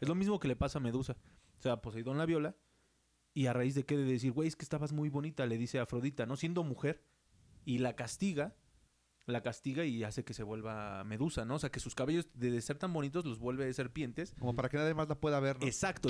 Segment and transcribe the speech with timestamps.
[0.00, 1.16] Es lo mismo que le pasa a Medusa.
[1.58, 2.56] O sea, Poseidón la viola
[3.34, 5.78] y a raíz de qué de decir, güey, es que estabas muy bonita, le dice
[5.78, 6.36] a Afrodita, ¿no?
[6.36, 7.04] Siendo mujer
[7.64, 8.56] y la castiga,
[9.26, 11.56] la castiga y hace que se vuelva Medusa, ¿no?
[11.56, 14.34] O sea, que sus cabellos de ser tan bonitos los vuelve serpientes.
[14.38, 15.66] Como para que nadie más la pueda ver, ¿no?
[15.66, 16.08] Exacto.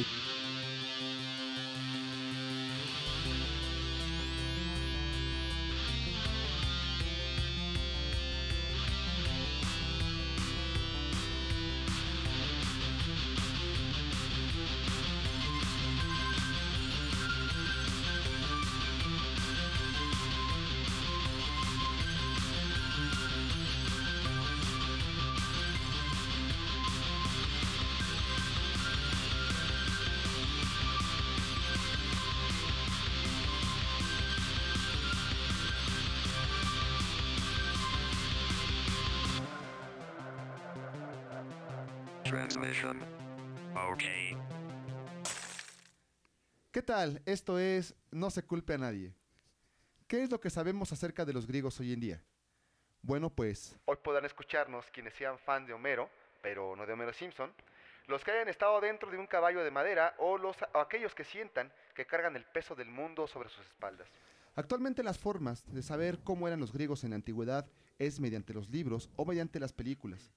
[46.89, 47.21] Tal?
[47.27, 49.15] Esto es No se culpe a nadie.
[50.07, 52.25] ¿Qué es lo que sabemos acerca de los griegos hoy en día?
[53.03, 56.09] Bueno, pues hoy podrán escucharnos quienes sean fan de Homero,
[56.41, 57.53] pero no de Homero Simpson,
[58.07, 61.25] los que hayan estado dentro de un caballo de madera o, los, o aquellos que
[61.25, 64.09] sientan que cargan el peso del mundo sobre sus espaldas.
[64.55, 67.67] Actualmente las formas de saber cómo eran los griegos en la antigüedad
[67.99, 70.33] es mediante los libros o mediante las películas.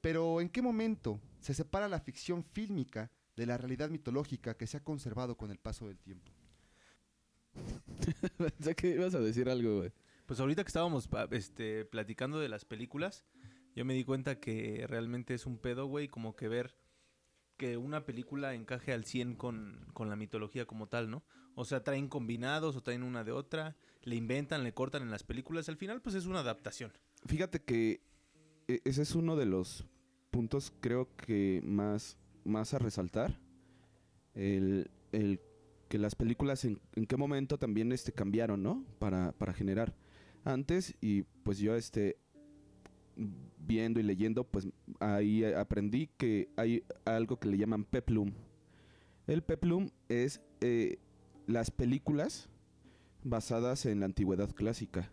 [0.00, 3.10] Pero ¿en qué momento se separa la ficción fílmica
[3.40, 6.30] de la realidad mitológica que se ha conservado con el paso del tiempo?
[8.38, 9.92] Pensé que ibas a decir algo, güey.
[10.26, 13.24] Pues ahorita que estábamos este, platicando de las películas,
[13.74, 16.76] yo me di cuenta que realmente es un pedo, güey, como que ver
[17.56, 21.24] que una película encaje al 100 con, con la mitología como tal, ¿no?
[21.54, 25.24] O sea, traen combinados o traen una de otra, le inventan, le cortan en las
[25.24, 26.92] películas, al final pues es una adaptación.
[27.26, 28.02] Fíjate que
[28.68, 29.86] e- ese es uno de los
[30.30, 33.38] puntos, creo que más, más a resaltar.
[34.34, 35.40] El, el
[35.88, 38.84] que las películas en, qué momento también este, cambiaron, ¿no?
[38.98, 39.94] Para, para generar.
[40.44, 42.16] Antes, y pues yo este
[43.58, 44.68] viendo y leyendo, pues
[45.00, 48.32] ahí aprendí que hay algo que le llaman peplum.
[49.26, 50.98] El peplum es eh,
[51.46, 52.48] las películas
[53.22, 55.10] basadas en la antigüedad clásica.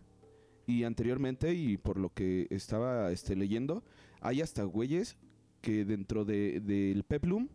[0.66, 3.82] Y anteriormente, y por lo que estaba este, leyendo,
[4.20, 5.16] hay hasta güeyes
[5.60, 7.48] que dentro de- del peplum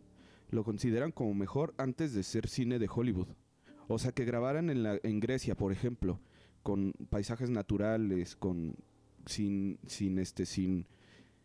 [0.50, 3.28] lo consideran como mejor antes de ser cine de Hollywood.
[3.88, 6.20] O sea, que grabaran en, la, en Grecia, por ejemplo,
[6.62, 8.76] con paisajes naturales, con
[9.26, 10.86] sin, sin este, sin,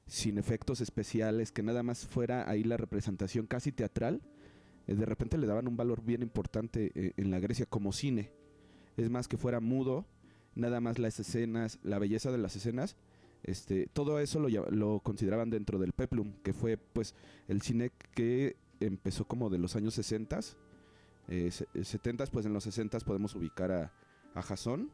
[0.06, 4.22] sin efectos especiales, que nada más fuera ahí la representación casi teatral,
[4.88, 8.32] eh, de repente le daban un valor bien importante eh, en la Grecia como cine.
[8.98, 10.06] Es más que fuera mudo,
[10.56, 12.96] nada más las escenas, la belleza de las escenas,
[13.44, 17.16] este, todo eso lo, lo consideraban dentro del peplum, que fue pues
[17.48, 20.40] el cine que empezó como de los años 60,
[21.28, 23.94] eh, se- 70, pues en los 60 podemos ubicar a,
[24.34, 24.90] a Jasón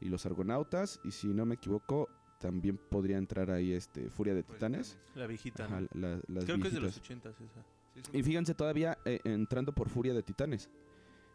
[0.00, 2.08] y los Argonautas, y si no me equivoco,
[2.40, 4.98] también podría entrar ahí este Furia de Titanes.
[5.14, 5.88] La viejita, Ajá, ¿no?
[5.94, 7.00] la- las Creo que es de los viejitas.
[7.00, 7.64] 80 esa.
[8.12, 10.68] Y fíjense todavía eh, entrando por Furia de Titanes.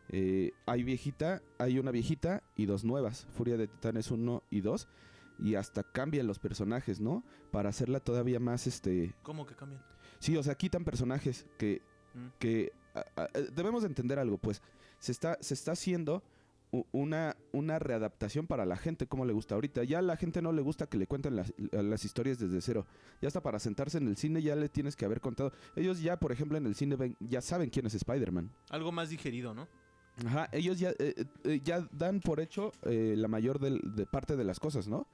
[0.09, 3.25] Eh, hay viejita, hay una viejita y dos nuevas.
[3.31, 4.87] Furia de Titanes 1 y 2.
[5.41, 7.23] Y hasta cambian los personajes, ¿no?
[7.51, 9.15] Para hacerla todavía más este.
[9.23, 9.81] ¿Cómo que cambian?
[10.19, 11.81] Sí, o sea, quitan personajes que.
[12.13, 12.27] Mm.
[12.39, 14.61] que a- a- eh, debemos de entender algo, pues.
[14.99, 16.23] Se está, se está haciendo
[16.91, 19.83] una, una readaptación para la gente, como le gusta ahorita.
[19.85, 22.85] Ya a la gente no le gusta que le cuenten las, las historias desde cero.
[23.21, 25.51] Ya hasta para sentarse en el cine ya le tienes que haber contado.
[25.75, 28.51] Ellos ya, por ejemplo, en el cine ven, ya saben quién es Spider-Man.
[28.69, 29.67] Algo más digerido, ¿no?
[30.25, 34.35] Ajá, ellos ya, eh, eh, ya dan por hecho eh, la mayor del- de parte
[34.35, 35.07] de las cosas, ¿no?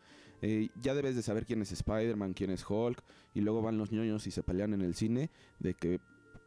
[0.82, 3.02] Ya debes de saber quién es Spider-Man, quién es Hulk,
[3.34, 6.00] y luego van los ñoños y se pelean en el cine de que,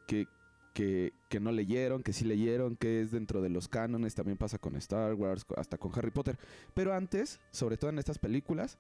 [0.07, 0.29] que,
[0.73, 4.59] que, que no leyeron, que sí leyeron, que es dentro de los cánones, también pasa
[4.59, 6.39] con Star Wars, hasta con Harry Potter.
[6.75, 8.79] Pero antes, sobre todo en estas películas,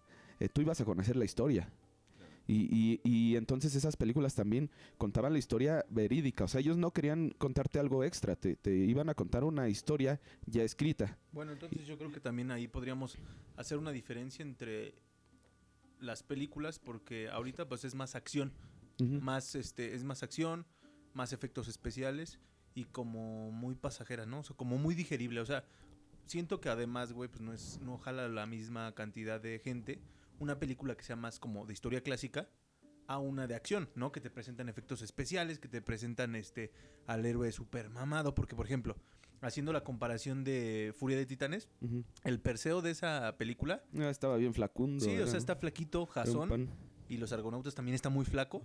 [0.53, 1.69] tú ibas a conocer la historia.
[2.49, 6.45] Y, y- y entonces esas películas también contaban la historia verídica.
[6.45, 10.19] O sea, ellos no querían contarte algo extra, te, te iban a contar una historia
[10.47, 11.19] ya escrita.
[11.31, 13.17] Bueno, entonces yo creo que también ahí podríamos
[13.57, 14.95] hacer una diferencia entre
[16.01, 18.53] las películas porque ahorita pues es más acción,
[18.99, 20.65] más este es más acción,
[21.15, 22.39] más efectos especiales
[22.75, 24.41] y como muy pasajera, ¿no?
[24.41, 25.65] O sea, como muy digerible, o sea,
[26.27, 30.01] siento que además, güey, pues no es no jala la misma cantidad de gente
[30.39, 32.49] una película que sea más como de historia clásica
[33.07, 34.13] a una de acción, ¿no?
[34.13, 36.73] Que te presentan efectos especiales, que te presentan este
[37.07, 38.97] al héroe super mamado, porque por ejemplo,
[39.41, 41.69] haciendo la comparación de Furia de Titanes,
[42.25, 45.05] el Perseo de esa película, Ah, estaba bien flacundo.
[45.05, 46.69] sí, o sea, está flaquito, Jasón,
[47.09, 48.63] y los argonautas también está muy flaco.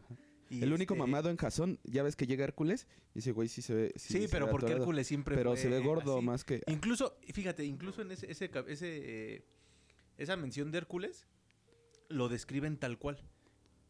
[0.50, 2.86] Y, el único este, mamado en Jason, ya ves que llega Hércules
[3.16, 3.94] y ese güey sí se ve.
[3.96, 4.84] Sí, se pero ve porque atorado.
[4.84, 6.26] Hércules siempre Pero se ve gordo así.
[6.26, 6.62] más que.
[6.68, 9.46] Incluso, fíjate, incluso en ese, ese, eh,
[10.18, 11.26] esa mención de Hércules,
[12.14, 13.22] lo describen tal cual.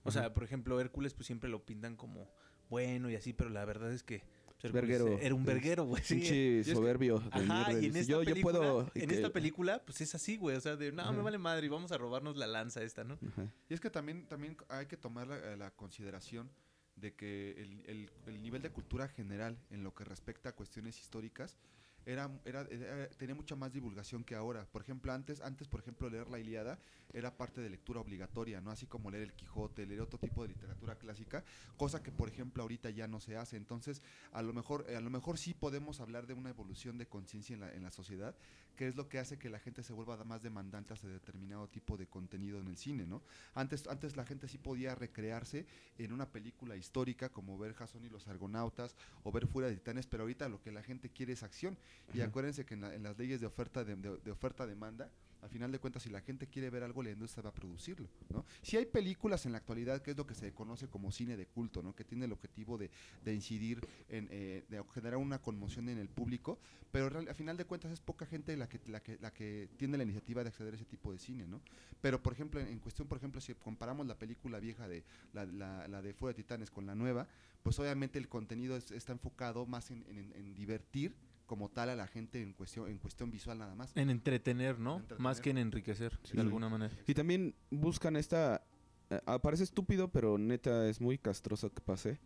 [0.03, 2.29] O sea, por ejemplo, Hércules pues siempre lo pintan como
[2.69, 4.23] bueno y así, pero la verdad es que
[4.61, 4.73] pues,
[5.21, 6.01] era un verguero, güey.
[6.03, 6.21] sí.
[6.59, 7.19] Es que- soberbio.
[7.19, 8.91] de Ajá, y en esta, yo, yo película, puedo.
[8.95, 10.55] y en que- esta película, pues es así, güey.
[10.55, 13.17] O sea, de, no, me vale madre y vamos a robarnos la lanza esta, ¿no?
[13.29, 13.51] Ajá.
[13.69, 16.49] Y es que también, también hay que tomar la, la consideración
[16.95, 20.99] de que el, el- el nivel de cultura general en lo que respecta a cuestiones
[20.99, 21.57] históricas
[22.05, 24.65] era, era, era- tenía mucha más divulgación que ahora.
[24.71, 26.79] Por ejemplo, antes, antes, por ejemplo, leer la Ilíada
[27.13, 28.71] era parte de lectura obligatoria, ¿no?
[28.71, 31.43] Así como leer el Quijote, leer otro tipo de literatura clásica,
[31.77, 33.55] cosa que, por ejemplo, ahorita ya no se hace.
[33.55, 34.01] Entonces,
[34.31, 37.59] a lo mejor, a lo mejor sí podemos hablar de una evolución de conciencia en
[37.61, 38.35] la, en la sociedad,
[38.75, 41.95] que es lo que hace que la gente se vuelva más demandante hacia determinado tipo
[41.95, 43.21] de contenido en el cine, ¿no?
[43.53, 45.67] Antes, antes la gente sí podía recrearse
[45.99, 50.07] en una película histórica como ver Jason y los Argonautas o ver Furia de Titanes,
[50.07, 51.77] pero ahorita lo que la gente quiere es acción.
[52.13, 55.11] Y acuérdense que en, la- en las leyes de oferta de, de- de oferta demanda,
[55.43, 58.07] al final de cuentas, si la gente quiere ver algo, la industria va a producirlo,
[58.29, 58.45] ¿no?
[58.61, 61.45] Si hay películas en la actualidad, que es lo que se conoce como cine de
[61.47, 61.93] culto, ¿no?
[61.93, 62.89] Que tiene el objetivo de,
[63.25, 66.59] de incidir en, eh, de generar una conmoción en el público,
[66.91, 69.69] pero real- al final de cuentas es poca gente la que, la que, la que
[69.77, 71.61] tiene la iniciativa de acceder a ese tipo de cine, ¿no?
[72.01, 75.03] Pero, por ejemplo, en, cuestión, por ejemplo, si comparamos la película vieja de
[75.33, 77.27] la, la- la de Fuera de Titanes con la nueva,
[77.63, 81.13] pues obviamente el contenido es- está enfocado más en- en divertir
[81.45, 83.91] como tal a la gente en cuestión, en cuestión visual nada más.
[83.95, 84.95] En entretener, ¿no?
[84.97, 85.21] Entretener.
[85.21, 86.33] Más que en enriquecer, Sí.
[86.35, 86.93] de alguna manera.
[87.07, 88.63] Y también buscan esta.
[89.09, 92.19] eh, ah, parece estúpido, pero neta es muy castroso que pase.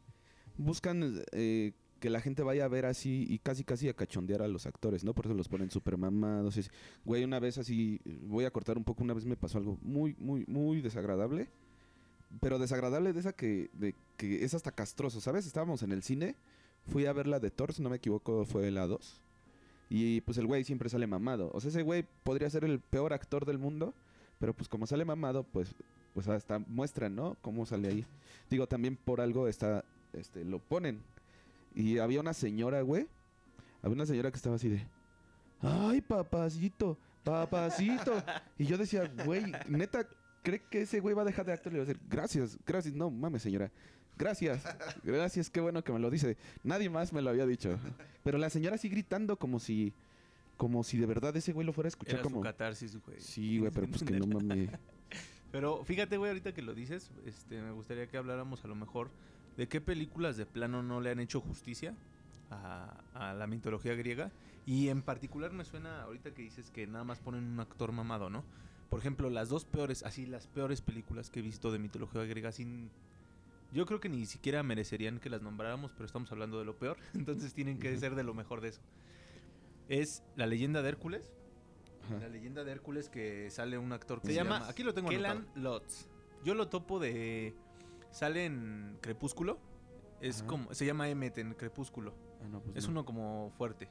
[0.57, 4.47] Buscan eh, que la gente vaya a ver así y casi casi a cachondear a
[4.47, 5.13] los actores, ¿no?
[5.13, 6.69] Por eso los ponen súper mamados.
[7.05, 10.15] Güey, una vez así, voy a cortar un poco, una vez me pasó algo muy,
[10.19, 11.49] muy, muy desagradable.
[12.41, 15.47] Pero desagradable de esa que, de, que es hasta castroso, ¿sabes?
[15.47, 16.35] Estábamos en el cine,
[16.87, 19.21] fui a ver la de Thor, si no me equivoco, fue la 2.
[19.89, 21.49] Y pues el güey siempre sale mamado.
[21.53, 23.93] O sea, ese güey podría ser el peor actor del mundo,
[24.39, 25.75] pero pues como sale mamado, pues,
[26.13, 27.37] pues hasta muestran, ¿no?
[27.41, 28.05] Cómo sale ahí.
[28.49, 31.01] Digo, también por algo está, este, lo ponen.
[31.75, 33.07] Y había una señora, güey.
[33.81, 34.85] Había una señora que estaba así de,
[35.61, 38.23] ay, papacito, papacito.
[38.57, 40.07] y yo decía, güey, neta,
[40.43, 41.73] ¿cree que ese güey va a dejar de actuar?
[41.73, 42.93] Le voy a decir, gracias, gracias.
[42.93, 43.71] No, mames, señora.
[44.17, 44.63] Gracias,
[45.03, 46.37] gracias, qué bueno que me lo dice.
[46.63, 47.77] Nadie más me lo había dicho.
[48.23, 49.93] Pero la señora así gritando como si,
[50.57, 52.37] como si de verdad ese güey lo fuera a escuchar Era como...
[52.37, 53.19] su catarsis, güey.
[53.19, 54.69] Sí, güey, pero pues que no mames.
[55.49, 59.09] Pero fíjate, güey, ahorita que lo dices, este, me gustaría que habláramos a lo mejor
[59.55, 61.95] de qué películas de plano no le han hecho justicia
[62.51, 64.29] a, a la mitología griega.
[64.65, 68.29] Y en particular me suena ahorita que dices que nada más ponen un actor mamado,
[68.29, 68.43] ¿no?
[68.89, 72.51] Por ejemplo, las dos peores, así las peores películas que he visto de mitología griega
[72.51, 72.89] sin...
[73.71, 76.97] Yo creo que ni siquiera merecerían que las nombráramos, pero estamos hablando de lo peor,
[77.13, 78.81] entonces tienen que ser de lo mejor de eso.
[79.89, 81.29] Es la leyenda de Hércules,
[82.05, 82.19] Ajá.
[82.19, 84.93] la leyenda de Hércules que sale un actor que Se se, llama- llama aquí lo
[84.93, 85.79] tengo Kellan anotado.
[85.79, 86.07] Lutz.
[86.43, 87.55] Yo lo topo de
[88.11, 89.59] sale en Crepúsculo.
[90.21, 90.47] Es Ajá.
[90.47, 92.13] como se llama Emmet en Crepúsculo.
[92.41, 92.91] Ah, no, pues es no.
[92.91, 93.89] uno como fuerte.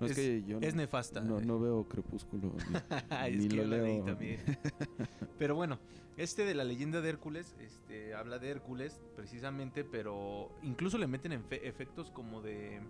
[0.00, 1.20] No, es, es- que yo Es no, nefasta.
[1.20, 1.44] no, eh.
[1.44, 2.52] no veo Crepúsculo.
[2.70, 2.76] ni-
[3.28, 4.04] es ni que lo yo leí leo.
[4.04, 4.40] también.
[5.38, 5.78] Pero bueno,
[6.16, 11.32] este de la leyenda de Hércules, este habla de Hércules precisamente, pero incluso le meten
[11.32, 12.80] en fe- efectos como de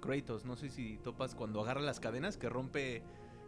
[0.00, 3.02] Kratos, no sé si topas cuando agarra las cadenas que rompe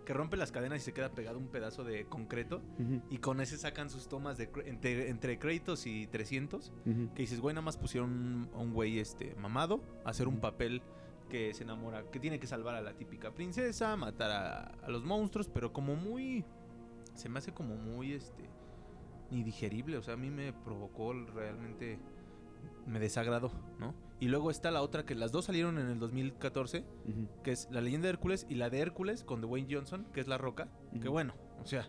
[0.04, 2.60] que rompe las cadenas y se queda pegado un pedazo de concreto
[3.08, 7.14] y con ese sacan sus tomas de entre, entre Kratos y 300 ujú.
[7.14, 10.40] que dices, güey, nada más pusieron un- a un güey este mamado a hacer un
[10.40, 10.82] papel
[11.32, 15.02] que se enamora, que tiene que salvar a la típica princesa, matar a, a los
[15.02, 16.44] monstruos, pero como muy
[17.14, 18.50] se me hace como muy este
[19.30, 21.98] ni digerible, o sea, a mí me provocó realmente
[22.86, 23.94] me desagradó, ¿no?
[24.20, 27.66] Y luego está la otra que las dos salieron en el 2014, Ujú, que es
[27.70, 30.68] La leyenda de Hércules y la de Hércules con Dwayne Johnson, que es La Roca,
[31.00, 31.86] que bueno, o sea,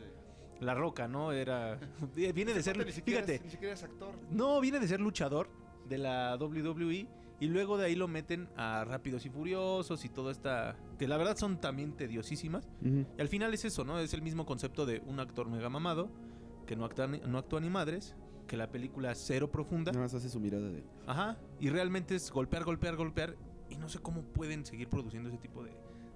[0.62, 1.34] La Roca, ¿no?
[1.34, 1.78] Era
[2.16, 4.14] viene de ser Ni siquiera, fíjate, ni siquiera es actor.
[4.32, 5.50] no, viene de ser luchador
[5.90, 7.08] de la WWE
[7.40, 11.18] y luego de ahí lo meten a Rápidos y Furiosos y toda esta que la
[11.18, 12.68] verdad son también tediosísimas.
[13.18, 14.00] Y al final es eso, ¿no?
[14.00, 16.10] Es el mismo concepto de un actor mega mamado
[16.66, 18.16] que no actúa, ni- no actúa ni madres,
[18.48, 19.92] que la película es cero profunda.
[19.92, 20.84] Nada más hace su mirada de...
[21.08, 23.36] Ajá, y realmente es golpear, golpear, golpear
[23.70, 25.72] y no sé cómo pueden seguir produciendo ese tipo de,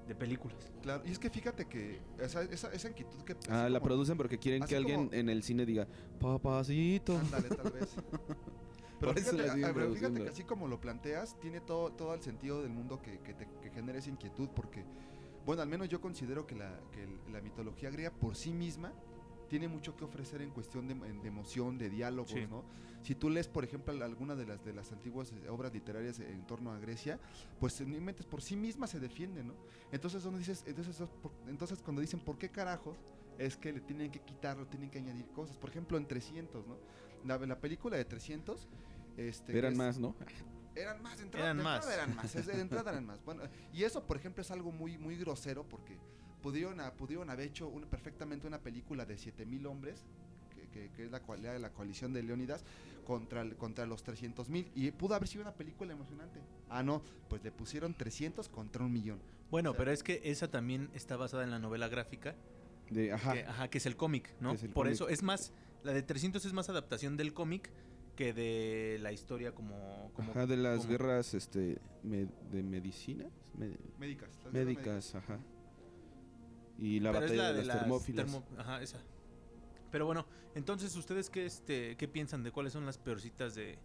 [0.08, 0.72] de películas.
[0.82, 3.36] Claro, y es que fíjate que esa, esa, esa inquietud que...
[3.50, 5.88] Ah, la como- producen porque quieren que alguien como- en el cine diga,
[6.20, 7.18] papacito.
[7.18, 7.96] Ándale, tal vez.
[9.00, 9.38] Pero fíjate,
[9.74, 13.34] pero que así como lo planteas, tiene todo, todo el sentido del mundo que, que,
[13.34, 14.84] te, que genera esa inquietud, porque,
[15.46, 18.92] bueno, al menos yo considero que la, que la mitología griega por sí misma
[19.50, 22.46] tiene mucho que ofrecer en cuestión de, de emoción, de diálogos, Sí.
[22.50, 22.64] ¿no?
[23.04, 26.20] Si tú lees, por ejemplo, al- alguna de las de las antiguas eh, obras literarias
[26.20, 27.20] en torno a Grecia,
[27.60, 29.54] pues en mentes por sí mismas se defienden, ¿no?
[29.94, 31.02] Entonces, donde dices, entonces,
[31.48, 32.98] entonces cuando dicen por qué carajos
[33.38, 35.56] es que le tienen que quitarlo, tienen que añadir cosas.
[35.56, 36.76] Por ejemplo, en 300, ¿no?
[37.26, 38.68] La, la película de 300
[39.18, 40.16] este, Eran es- más, ¿no?
[40.76, 41.76] eran más, de entrada, Eran de más.
[41.78, 43.24] entrada eran más, es- de entrada eran más.
[43.26, 43.44] Bueno,
[43.74, 45.98] y eso, por ejemplo, es algo muy, muy grosero porque
[46.42, 50.06] pudieron, ha- pudieron haber hecho perfectamente una película de 7000 hombres,
[50.54, 52.64] que, que- que es la cualidad de la coalición de Leónidas,
[53.06, 56.40] contra, el- contra los 300.000 y pudo haber sido una película emocionante.
[56.70, 59.20] Ah, no, pues le pusieron 300 contra un millón.
[59.50, 62.36] Bueno, O sea- pero es que esa también está basada en la novela gráfica,
[62.92, 63.34] De, ajá.
[63.34, 64.50] que, ajá, que es el cómic, ¿no?
[64.52, 64.94] Que es el Por cómic.
[64.94, 65.54] eso es más,
[65.88, 67.72] la de 300 es más adaptación del cómic
[68.18, 70.12] que de la historia como...
[70.14, 73.32] como Ajá, de las como- guerras este, me- de medicinas.
[73.56, 74.30] me- Médicas.
[74.44, 75.40] las médicas, ajá.
[76.78, 78.26] Y la Pero batalla la de, las, termófilas.
[78.26, 79.00] termo- ajá, esa.
[79.92, 80.26] Pero bueno,
[80.56, 83.80] entonces ustedes qué este qué piensan de cuáles son las peorcitas de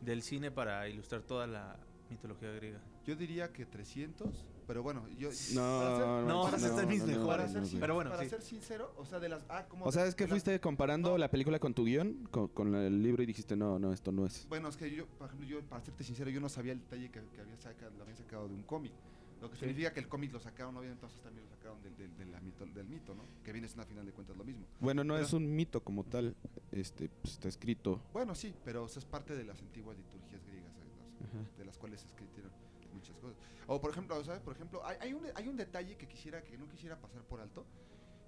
[0.00, 1.76] del cine para ilustrar toda la
[2.08, 2.80] mitología griega.
[3.04, 5.30] Yo diría que 300, pero bueno, yo...
[5.54, 7.80] No, para ser- no, para no, ser- no, para ser no, sin-.
[7.80, 8.30] Pero bueno, para sí.
[8.30, 9.42] ser sincero, o sea, de las...
[9.48, 11.18] Ah, como O sea, es que fuiste comparando No.
[11.18, 14.26] la película con tu guion, con, con el libro y dijiste, no, no, esto no
[14.26, 14.46] es.
[14.48, 17.10] Bueno, es que yo, por ejemplo, yo, para serte sincero, yo no sabía el detalle
[17.10, 18.92] que, que había sacado, lo habían sacado de un cómic.
[19.40, 19.60] Lo que Sí.
[19.66, 22.40] significa que el cómic lo sacaron, obviamente, entonces también lo sacaron del, del, del, la
[22.40, 23.22] mito, del mito, ¿no?
[23.44, 24.64] Que viene siendo a final de cuentas lo mismo.
[24.80, 26.34] Bueno, no Pero- es un mito como tal,
[26.72, 28.00] este, pues, está escrito.
[28.14, 31.28] Bueno, sí, pero o sea, es parte de las antiguas liturgias griegas, ¿sabes?
[31.28, 31.58] Ajá.
[31.58, 32.50] de las cuales se escribieron
[32.96, 33.36] muchas cosas.
[33.66, 34.40] O por ejemplo, ¿sabes?
[34.40, 37.40] Por ejemplo, hay, hay, un, hay un detalle que quisiera que no quisiera pasar por
[37.40, 37.64] alto.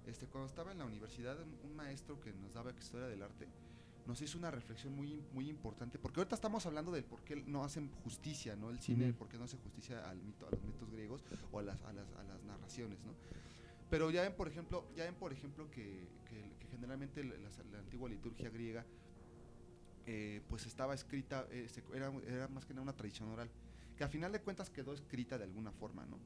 [0.07, 3.47] Este, cuando estaba en la universidad, un, un maestro que nos daba historia del arte
[4.07, 7.63] nos hizo una reflexión muy muy importante, porque ahorita estamos hablando del por qué no
[7.63, 8.71] hacen justicia, ¿no?
[8.71, 9.19] El cine, Ujú.
[9.19, 11.23] por qué no hace justicia al mito, a los mitos griegos
[11.53, 13.13] o a las, a las, a las narraciones, ¿no?
[13.91, 18.09] Pero ya ven, por ejemplo, ya ven, por ejemplo, que, que- que generalmente la, antigua
[18.09, 18.87] liturgia griega
[20.07, 23.51] eh, pues estaba escrita, eh, era, era más que nada una tradición oral,
[23.99, 26.19] que a final de cuentas quedó escrita de alguna forma, ¿no?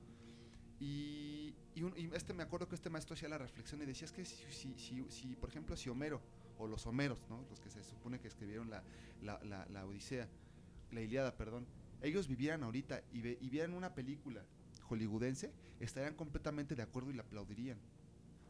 [0.78, 4.12] Y, y y este me acuerdo que este maestro hacía la reflexión y decía es
[4.12, 6.20] que si, si, si, si, por ejemplo, si Homero
[6.58, 7.44] o los Homeros, ¿no?
[7.48, 8.82] los que se supone que escribieron la,
[9.22, 10.28] la, la, la Odisea,
[10.90, 11.66] la Iliada, perdón,
[12.02, 14.44] ellos vivieran ahorita y, ve- y vieran una película
[14.88, 15.50] hollywoodense,
[15.80, 17.78] estarían completamente de acuerdo y la aplaudirían.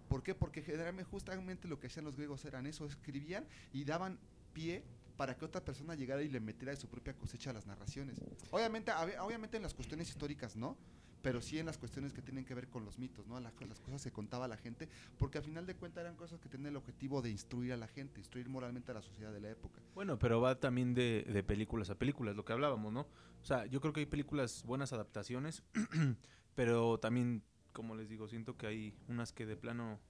[0.09, 0.35] ¿Por qué?
[0.35, 4.19] Porque generalmente justamente lo que hacían los griegos eran eso, escribían y daban
[4.53, 4.83] pie
[5.23, 8.21] para que otra persona llegara y le metiera de su propia cosecha a las narraciones.
[8.51, 10.77] Obviamente, a- obviamente en las cuestiones históricas no,
[11.23, 13.39] pero sí en las cuestiones que tienen que ver con los mitos, ¿no?
[13.39, 14.89] La- las cosas que contaba la gente,
[15.19, 17.87] porque al final de cuentas eran cosas que tenían el objetivo de instruir a la
[17.87, 19.81] gente, instruir moralmente a la sociedad de la época.
[19.95, 23.03] Bueno, pero va también de, de películas a películas, lo que hablábamos, ¿no?
[23.03, 25.63] O sea, yo creo que hay películas buenas adaptaciones,
[26.57, 30.01] pero también, como les digo, siento que hay unas que de plano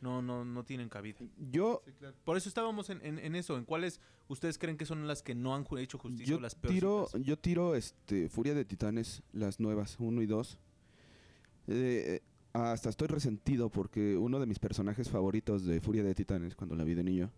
[0.00, 1.18] no, no, no tienen cabida.
[1.50, 2.16] Yo, Sí, claro.
[2.24, 5.34] Por eso estábamos en, en- en eso, en cuáles ustedes creen que son las que
[5.34, 7.26] no han hecho justicia, yo o las tiro, peores.
[7.26, 10.58] yo tiro este, Furia de Titanes, las nuevas, uno y dos.
[11.66, 12.20] Eh,
[12.52, 16.84] hasta estoy resentido porque uno de mis personajes favoritos de Furia de Titanes, cuando la
[16.84, 17.30] vi de niño,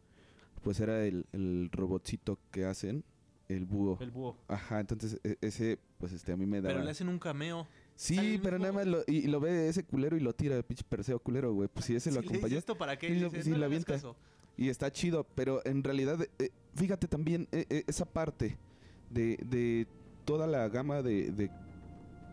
[0.62, 3.04] pues era el, el robotcito que hacen,
[3.48, 3.98] el búho.
[4.00, 4.38] El búho.
[4.48, 6.68] Ajá, entonces e- ese, pues este, a mí me da...
[6.70, 7.66] Pero le hacen un cameo.
[7.96, 10.84] Sí, pero nada más lo, y, lo ve ese culero y lo tira, el pinche
[10.88, 11.68] perseo culero, güey.
[11.72, 12.58] Pues si ese lo Si acompañó.
[12.58, 13.08] esto para qué?
[13.08, 14.00] Y lo- dices, sí, "No le la avienta".
[14.56, 18.58] Y está chido, pero en realidad, eh, fíjate también eh, eh, esa parte
[19.10, 19.86] de, de
[20.24, 21.50] toda la gama de, de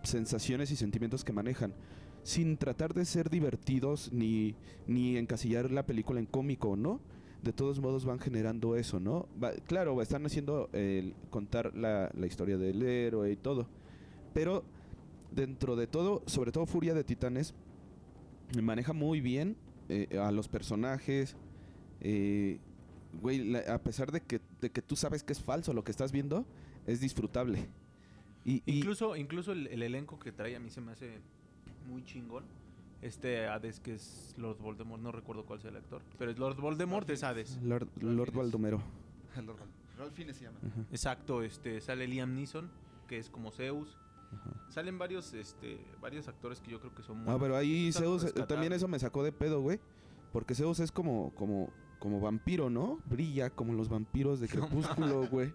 [0.03, 1.73] sensaciones y sentimientos que manejan,
[2.23, 4.55] sin tratar de ser divertidos ni,
[4.87, 6.99] ni encasillar la película en cómico, ¿no?
[7.43, 9.27] De todos modos van generando eso, ¿no?
[9.41, 13.67] Va- claro, están haciendo el contar la, la historia del héroe y todo,
[14.33, 14.63] pero
[15.31, 17.53] dentro de todo, sobre todo Furia de Titanes,
[18.61, 19.55] maneja muy bien
[19.89, 21.35] eh, a los personajes,
[22.01, 22.59] eh,
[23.21, 25.91] güey, la- a pesar de que, de que tú sabes que es falso lo que
[25.91, 26.45] estás viendo,
[26.85, 27.67] es disfrutable.
[28.45, 31.19] Y, y- Incluso, incluso el, el elenco que trae a mí se me hace
[31.87, 32.43] muy chingón.
[33.01, 36.01] Este Hades, que es Lord Voldemort, no recuerdo cuál sea el actor.
[36.17, 37.57] Pero es Lord Voldemort, es Hades.
[37.63, 38.81] Lord, Lord Baldomero.
[39.45, 39.57] Lord
[39.97, 40.57] Ralph Fiennes se llama.
[40.61, 42.69] Ajá, Exacto, este, sale Liam Neeson,
[43.07, 43.97] que es como Zeus.
[44.69, 47.97] Salen varios, este, varios actores que yo creo que son muy Ah, pero ahí es
[47.97, 49.79] algo Zeus, eh, también eso me sacó de pedo, güey.
[50.31, 52.99] Porque Zeus es como, como, como vampiro, ¿no?
[53.05, 55.51] Brilla como los vampiros de Crepúsculo, güey.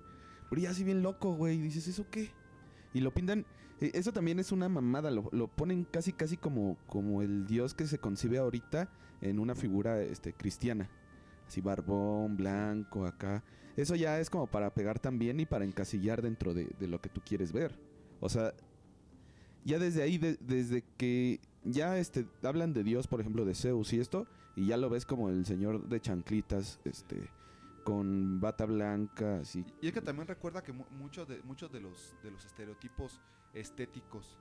[0.51, 1.57] Brilla así bien loco, güey.
[1.59, 2.31] Y dices, ¿eso qué?
[2.93, 3.47] Y lo pintan...
[3.81, 5.11] eh, Eso también es una mamada.
[5.13, 8.91] Lo, lo ponen casi, casi como, como el dios que se concibe ahorita
[9.21, 10.91] en una figura este, cristiana.
[11.47, 13.45] Así barbón, blanco, acá.
[13.77, 17.09] Eso ya es como para pegar también y para encasillar dentro de, de lo que
[17.09, 17.79] tú quieres ver.
[18.21, 18.55] O sea,
[19.65, 23.93] ya desde ahí, de- desde que ya este hablan de Dios, por ejemplo, de Zeus
[23.93, 27.29] y esto, y ya lo ves como el señor de chanclitas, este,
[27.83, 29.65] con bata blanca, así.
[29.81, 33.21] Y es que también recuerda que mu- muchos de, muchos de los, de los estereotipos
[33.53, 34.39] estéticos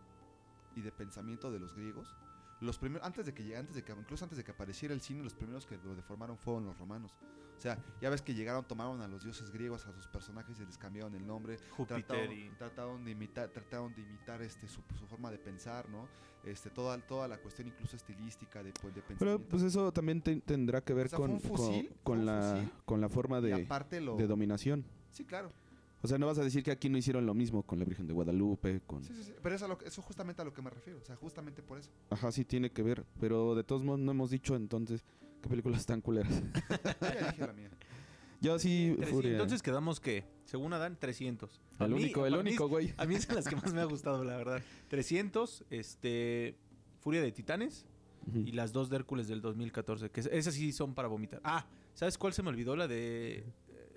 [0.75, 2.15] y de pensamiento de los griegos,
[2.61, 5.23] los primeros, antes de que antes de que, incluso antes de que apareciera el cine,
[5.23, 7.15] los primeros que lo deformaron fueron los romanos.
[7.57, 10.65] O sea, ya ves que llegaron, tomaron a los dioses griegos, a sus personajes y
[10.65, 11.57] les cambiaron el nombre.
[11.71, 12.49] Júpiter trataron, y...
[12.57, 16.07] trataron de imitar, trataron de imitar este su, su forma de pensar, ¿no?
[16.43, 20.41] Este, toda, toda la cuestión incluso estilística de, pues, de Pero pues eso también te-
[20.41, 22.71] tendrá que ver O sea, fue con, fusil, con, la, fusil.
[22.85, 23.65] con la forma de,
[24.01, 24.17] lo...
[24.17, 24.83] de dominación.
[25.11, 25.51] sí, claro.
[26.01, 28.05] O sea, no vas a decir que aquí no hicieron lo mismo con la Virgen
[28.07, 29.01] de Guadalupe, con...
[29.05, 29.33] Sí, sí, sí.
[29.41, 30.99] Pero eso, es a lo que- eso justamente a lo que me refiero.
[30.99, 31.91] O sea, justamente por eso.
[32.09, 35.05] Ajá, sí tiene que ver, pero de todos modos no hemos dicho entonces
[35.43, 36.33] qué películas tan culeras.
[36.41, 37.69] Yo ya dije la mía.
[38.41, 39.09] Yo sí, 300.
[39.09, 39.31] Furia.
[39.33, 41.61] Entonces quedamos que, según Adán, 300.
[41.79, 42.93] A el mí- único, el único, güey.
[42.97, 44.61] A mí es de las que más me ha gustado, la verdad.
[44.89, 46.57] 300, este...
[46.99, 47.85] Furia de Titanes
[48.33, 51.41] y las dos de Hércules del 2014, que es- esas sí son para vomitar.
[51.43, 52.75] Ah, ¿sabes cuál se me olvidó?
[52.77, 53.45] La de...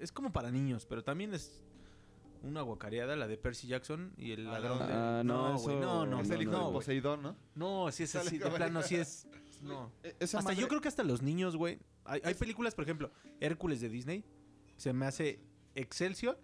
[0.01, 1.63] Es como para niños, pero también es
[2.43, 4.93] una guacareada, la de Percy Jackson y el Ah, ladrón no, de...
[4.93, 6.73] ah, no, güey, eso- no, no, es no, el hijo no, de.
[6.73, 7.37] Poseidón, ¿no?
[7.55, 9.27] No, sí es así, de plano, sí es...
[9.63, 9.93] No.
[10.03, 11.79] E- Esa Hasta madre- yo creo que hasta los niños, güey.
[12.05, 13.11] Hay, hay películas, por ejemplo,
[13.41, 14.25] Hércules de Disney.
[14.77, 15.41] Se me hace
[15.75, 16.39] Excelsior,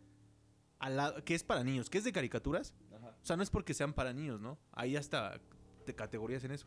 [0.79, 2.75] al lado, que es para niños, que es de caricaturas.
[2.91, 4.59] O sea, no es porque sean para niños, ¿no?
[4.73, 5.41] Hay hasta
[5.87, 6.67] te categorías en eso.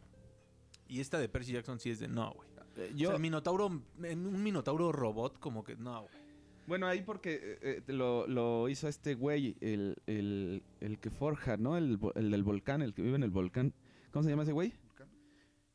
[0.87, 2.47] Y esta de Percy Jackson sí es de no, güey.
[2.77, 6.13] Eh, O Yo, sea, el minotauro, un minotauro robot, como que no, güey.
[6.67, 11.57] bueno, ahí porque eh, eh, lo, lo hizo este güey, el, el, el que forja,
[11.57, 11.75] ¿no?
[11.77, 13.73] El, el del volcán, el que vive en el volcán.
[14.11, 14.73] ¿Cómo se llama ese güey?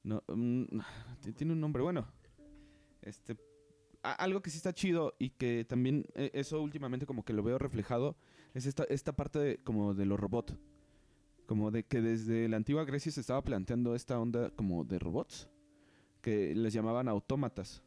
[0.03, 0.65] No, mm,
[1.37, 2.07] tiene un nombre, bueno.
[3.03, 3.37] Este,
[4.03, 7.59] algo que sí está chido y que también eh, eso últimamente como que lo veo
[7.59, 8.17] reflejado
[8.55, 10.57] es esta, esta parte de, como de los robots.
[11.47, 15.49] Como de que desde la antigua Grecia se estaba planteando esta onda como de robots
[16.21, 17.83] que les llamaban autómatas.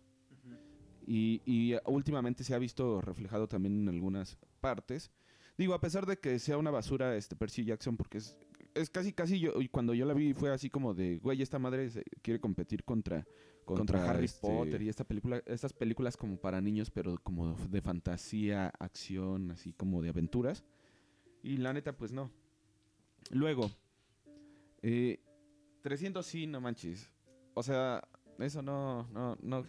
[1.06, 5.12] Y, y últimamente se ha visto reflejado también en algunas partes.
[5.58, 8.38] Digo, a pesar de que sea una basura este Percy Jackson, porque es,
[8.76, 11.90] es casi, casi yo, cuando yo la vi fue así como de, güey, esta madre
[11.90, 13.26] se- quiere competir contra,
[13.66, 17.82] contra, Harry este- Potter y esta película, estas películas como para niños, pero como de
[17.82, 20.64] fantasía, acción, así como de aventuras.
[21.44, 22.32] Y la neta, pues no.
[23.32, 23.70] Luego,
[24.82, 25.20] eh,
[25.82, 27.10] 300 sí, no manches.
[27.54, 28.04] O sea,
[28.40, 29.66] eso no, no, no,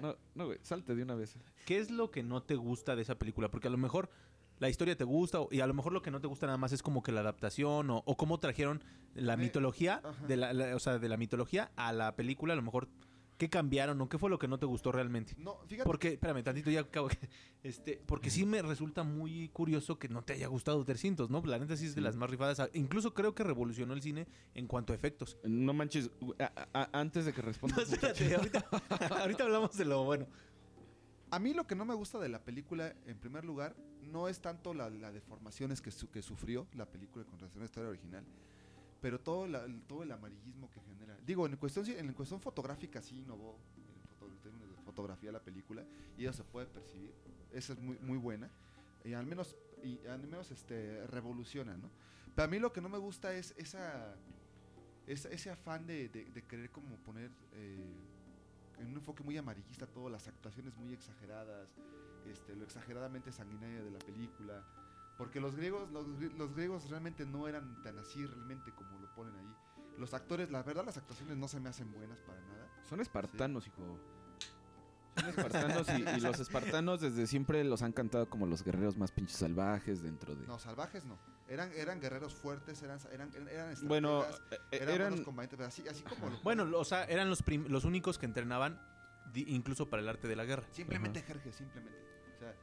[0.00, 1.36] no, no, güey, salte de una vez.
[1.66, 3.50] ¿Qué es lo que no te gusta de esa película?
[3.50, 4.10] Porque a lo mejor
[4.58, 6.58] la historia te gusta o- y a lo mejor lo que no te gusta nada
[6.58, 8.82] más es como que la adaptación o, o cómo trajeron
[9.14, 10.26] la Me- mitología Ajá.
[10.26, 12.88] de la, la- o sea, de la mitología a la película, a lo mejor
[13.36, 15.34] qué cambiaron o qué fue lo que no te gustó realmente.
[15.38, 15.84] No, fíjate.
[15.84, 17.08] Porque, espérame, tantito ya acabo.
[17.64, 21.42] Este, porque sí me resulta muy curioso que no te haya gustado 300, ¿no?
[21.46, 22.04] La neta sí es de Sí.
[22.04, 22.60] las más rifadas.
[22.74, 25.38] Incluso creo que revolucionó el cine en cuanto a efectos.
[25.44, 27.90] No manches, güey, a- a- antes de que No, respondas.
[27.90, 28.66] espérate, ahorita,
[29.18, 30.26] ahorita hablamos de lo bueno.
[31.34, 34.38] A mí lo que no me gusta de la película, en primer lugar, no es
[34.38, 38.24] tanto la, deformaciones que, que sufrió la película con relación a la historia original,
[39.00, 39.48] pero todo,
[39.88, 41.18] todo el amarillismo que genera.
[41.26, 45.84] Digo, en cuestión, en cuestión fotográfica sí innovó en, términos de fotografía la película,
[46.16, 47.12] y eso se puede percibir.
[47.52, 48.48] Esa es muy, muy buena.
[49.02, 51.90] Y al menos, y al menos este, revoluciona, ¿no?
[52.36, 54.14] Pero a mí lo que no me gusta es esa,
[55.08, 57.32] ese afán de querer como poner...
[57.54, 58.13] eh,
[58.78, 61.68] en un enfoque muy amarillista todo, las actuaciones muy exageradas,
[62.26, 64.64] este, lo exageradamente sanguinaria de la película.
[65.16, 66.06] Porque los griegos, los,
[66.36, 69.54] los griegos realmente no eran tan así realmente como lo ponen ahí.
[69.98, 72.68] Los actores, la verdad las actuaciones no se me hacen buenas para nada.
[72.88, 74.00] Son espartanos, hijo.
[75.16, 79.36] Espartanos y, y los espartanos desde siempre los han cantado como los guerreros más pinches
[79.38, 80.46] salvajes dentro de...
[80.46, 81.18] No, salvajes no.
[81.48, 85.24] Eran, eran guerreros fuertes, eran, eran, eran estrategas, bueno, eh, eh, eran, buenos eran...
[85.24, 88.26] combatientes, pero así, así como lo Bueno, o sea, eran los, prim- los únicos que
[88.26, 88.80] entrenaban
[89.34, 90.64] incluso para el arte de la guerra.
[90.72, 91.98] Simplemente Jerjes, simplemente.
[92.36, 92.54] O sea,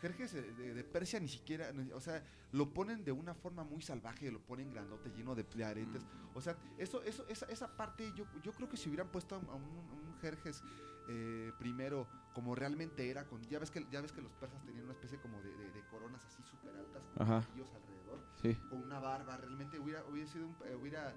[0.00, 3.82] Jerjes eh, de, de Persia ni siquiera, o sea, lo ponen de una forma muy
[3.82, 6.02] salvaje, lo ponen grandote, lleno de, de aretes.
[6.34, 9.38] O sea, eso, eso, esa, esa parte, yo, yo creo que si hubieran puesto a
[9.38, 10.62] un, a un- un Jerjes
[11.12, 14.84] eh, primero, como realmente era, con, ya ves que ya ves que los persas tenían
[14.84, 18.54] una especie como de, de- de coronas así súper altas, con anillos alrededor, Sí.
[18.68, 21.12] con una barba, realmente hubiera, hubiera sido un, eh, hubiera,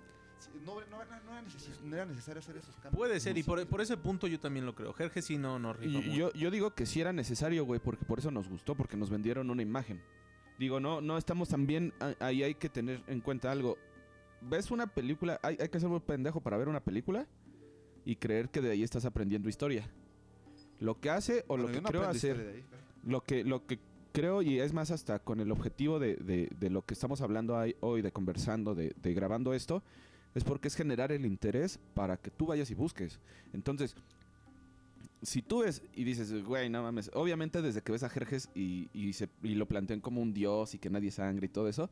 [0.65, 2.95] no, no, era- no era neces- no era necesario hacer esos cambios.
[2.95, 3.65] Puede ser, y por, sí.
[3.65, 4.91] por ese punto yo también lo creo.
[4.93, 6.11] Jerjes sí no, no rifa Y mucho.
[6.11, 9.09] yo, yo digo que sí era necesario, güey, porque por eso nos gustó, porque nos
[9.11, 10.01] vendieron una imagen.
[10.57, 13.77] Digo, no, no estamos tan bien, ahí hay que tener en cuenta algo.
[14.41, 15.39] ¿Ves una película?
[15.41, 17.25] Hay, hay que ser muy pendejo para ver una película
[18.05, 19.89] y creer que de ahí estás aprendiendo historia.
[20.79, 22.63] Lo que hace o Bueno, lo que no creo hacer, de ahí.
[23.05, 23.79] lo que, lo que
[24.11, 27.57] creo y es más hasta con el objetivo de, de- de lo que estamos hablando
[27.79, 29.81] hoy, de conversando, de, de grabando esto,
[30.35, 33.19] Es porque es generar el interés para que tú vayas y busques.
[33.53, 33.95] Entonces,
[35.21, 38.89] si tú ves y dices, güey, no mames, obviamente desde que ves a Jerjes y,
[38.93, 41.89] y, se- y lo plantean como un dios y que nadie sangre y todo eso,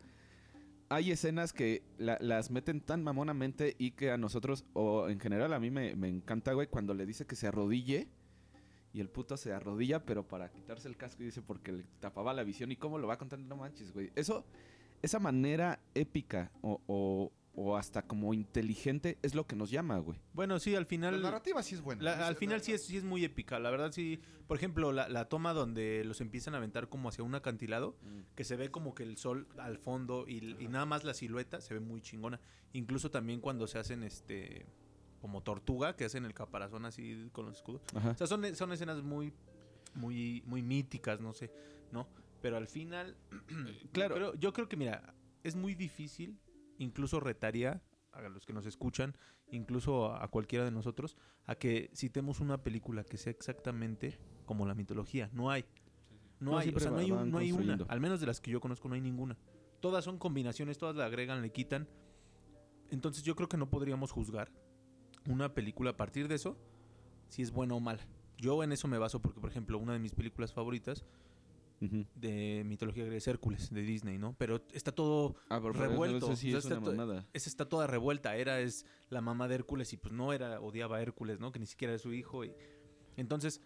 [0.93, 5.53] hay escenas que la- las meten tan mamonamente y que a nosotros, o en general
[5.53, 8.07] a mí me, me encanta, güey, cuando le dice que se arrodille
[8.93, 12.33] y el puto se arrodilla, pero para quitarse el casco y dice porque le tapaba
[12.33, 14.11] la visión y cómo lo va contando, no manches, güey.
[14.15, 14.45] Eso,
[15.01, 20.17] esa manera épica o, o- o hasta como inteligente es lo que nos llama, güey.
[20.33, 21.21] Bueno, sí, al La final...
[21.21, 22.01] narrativa sí es buena.
[22.03, 24.21] La- al final la- sí es, sí es muy épica, la verdad sí.
[24.47, 27.95] Por ejemplo, la, la toma donde los empiezan a aventar como hacia un acantilado,
[28.35, 31.59] que se ve como que el sol al fondo y, y nada más la silueta
[31.61, 32.39] se ve muy chingona.
[32.73, 34.65] Incluso también cuando se hacen este
[35.21, 37.81] como tortuga, que hacen el caparazón así con los escudos.
[37.93, 38.11] Ajá.
[38.11, 39.31] O sea, son, son escenas muy,
[39.93, 41.51] muy, muy míticas, no sé,
[41.91, 42.07] ¿no?
[42.41, 43.15] Pero al final,
[43.91, 44.15] Claro.
[44.15, 46.39] yo creo, yo creo que, mira, es muy difícil,
[46.77, 47.81] incluso retaría
[48.11, 49.15] a los que nos escuchan,
[49.51, 54.75] incluso a, cualquiera de nosotros, a que citemos una película que sea exactamente como la
[54.75, 55.29] mitología.
[55.33, 55.65] No hay.
[56.39, 57.77] No, No, hay, o sea, no hay, un- no hay una.
[57.87, 59.37] Al menos de las que yo conozco, no hay ninguna.
[59.79, 61.87] Todas son combinaciones, todas le agregan, le quitan.
[62.89, 64.51] Entonces yo creo que no podríamos juzgar
[65.29, 66.57] una película a partir de eso,
[67.29, 68.05] si es buena o mala.
[68.37, 71.05] Yo en eso me baso porque, por ejemplo, una de mis películas favoritas
[71.89, 74.35] De mitología griega es Hércules, de Disney, ¿no?
[74.37, 76.27] Pero está todo Ah, pero revuelto.
[76.27, 77.27] Eso sí O sea, es está una to- mamada.
[77.33, 78.35] esa está toda revuelta.
[78.35, 81.51] Era es la mamá de Hércules y pues no era, odiaba a Hércules, ¿no?
[81.51, 82.45] Que ni siquiera era su hijo.
[82.45, 82.53] Y...
[83.17, 83.61] Entonces,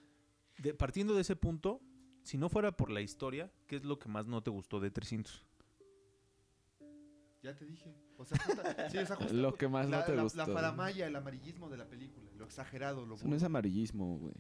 [0.59, 1.81] de- partiendo de ese punto,
[2.23, 4.91] si no fuera por la historia, ¿qué es lo que más no te gustó de
[4.91, 5.45] 300?
[7.43, 7.93] Ya te dije.
[8.17, 10.37] O sea, justa- sí, o sea, justa- Lo que más no la, te la- gustó.
[10.37, 12.31] La faramaya, el amarillismo de la película.
[12.37, 14.33] Lo exagerado, lo Eso no es amarillismo, güey.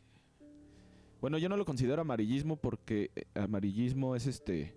[1.25, 4.75] Bueno, yo no lo considero amarillismo porque eh, amarillismo es este.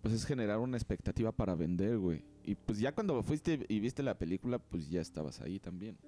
[0.00, 2.24] Pues es generar una expectativa para vender, güey.
[2.42, 5.98] Y pues ya cuando fuiste y viste la película, pues ya estabas ahí también.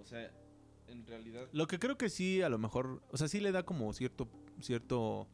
[0.00, 0.32] O sea,
[0.88, 1.46] en realidad.
[1.52, 4.26] Lo que creo que sí, a lo mejor, o sea, sí le da como cierto,
[4.60, 5.28] cierto,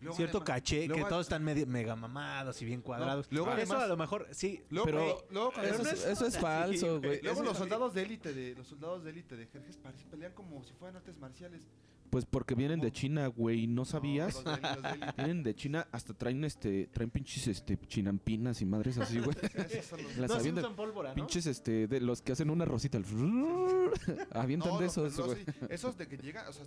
[0.00, 3.26] Luego cierto además- caché, luego que todos están medio- mega mamados y bien cuadrados.
[3.30, 7.00] luego eso además- a lo mejor, sí, Luego, Pero luego Eso no es, eso falso,
[7.02, 7.20] güey.
[7.20, 10.64] luego los soldados de élite de los soldados de élite de Jerjes parecen pelean como
[10.64, 11.68] si fueran artes marciales.
[12.10, 12.90] Pues porque vienen de.
[12.92, 13.66] China, güey.
[13.68, 14.44] ¿No sabías?
[14.44, 15.16] No, los de- los.
[15.16, 19.36] Vienen de China, hasta traen este, traen pinches este chinampinas y madres así, güey.
[19.70, 21.14] Esos son los- Las no, avientan- usan pólvora, ¿no?
[21.14, 22.98] Pinches este, de los que hacen una rosita.
[22.98, 23.04] el
[24.32, 25.44] Avientan No, de esos, no, güey.
[25.44, 26.64] sí, esos de que llegan, o sea,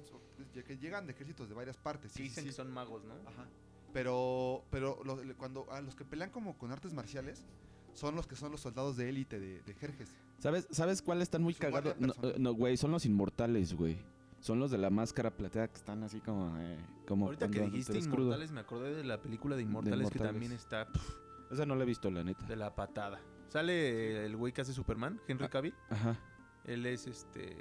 [0.54, 2.12] de que llegan de ejércitos de varias partes.
[2.14, 3.14] Que Sí, dicen sí, que son magos, ¿no?
[3.30, 3.46] Ajá.
[3.92, 7.44] Pero, pero lo- cuando a los que pelean como con artes marciales
[7.94, 10.10] son los que son los soldados de élite de, de Jerjes.
[10.40, 11.96] ¿Sabes, ¿Sabes cuáles están muy cagados?
[12.40, 13.98] No, güey, son los inmortales, güey.
[14.44, 16.58] Son los de la máscara plateada que están así como...
[16.60, 16.78] eh,
[17.08, 18.24] como Ahorita que dijiste crudo.
[18.26, 20.32] Inmortales, me acordé de la película de Inmortales, que Inmortales.
[20.34, 20.88] también está
[21.50, 22.46] Esa no la he visto, la neta.
[22.46, 23.22] de la patada.
[23.48, 25.50] Sale el güey que hace Superman, Henry Ah.
[25.50, 25.74] Cavill.
[25.90, 26.20] Ajá.
[26.66, 27.56] Él es este.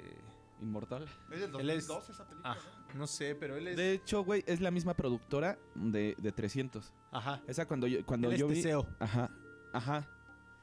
[0.61, 1.05] ¿Inmortal?
[1.31, 2.51] Es del Él es- 2002 esa película.
[2.53, 3.77] Ah, no sé, pero él es.
[3.77, 6.91] De hecho, güey, es la misma productora de, de 300.
[7.11, 7.41] Ajá.
[7.47, 8.55] Esa cuando yo, cuando Él es yo vi...
[8.55, 8.87] Teseo.
[8.99, 9.29] Ajá.
[9.71, 10.07] Ajá.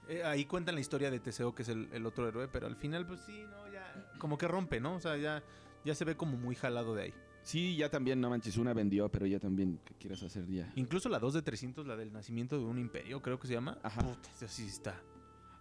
[0.08, 2.76] Eh, ahí cuentan la historia de Teseo, que es el, el otro héroe, pero al
[2.76, 4.10] final, pues sí, no, ya.
[4.18, 4.94] Como que rompe, ¿no?
[4.96, 5.42] O sea, ya,
[5.84, 7.14] ya se ve como muy jalado de ahí.
[7.42, 10.70] Sí, ya también, no manches, una vendió, pero ya también, ¿qué quieres hacer ya?
[10.76, 13.78] Incluso la 2 de 300, la del nacimiento de un imperio, creo que se llama.
[13.82, 14.02] Ajá.
[14.02, 15.00] Puta, esa sí está.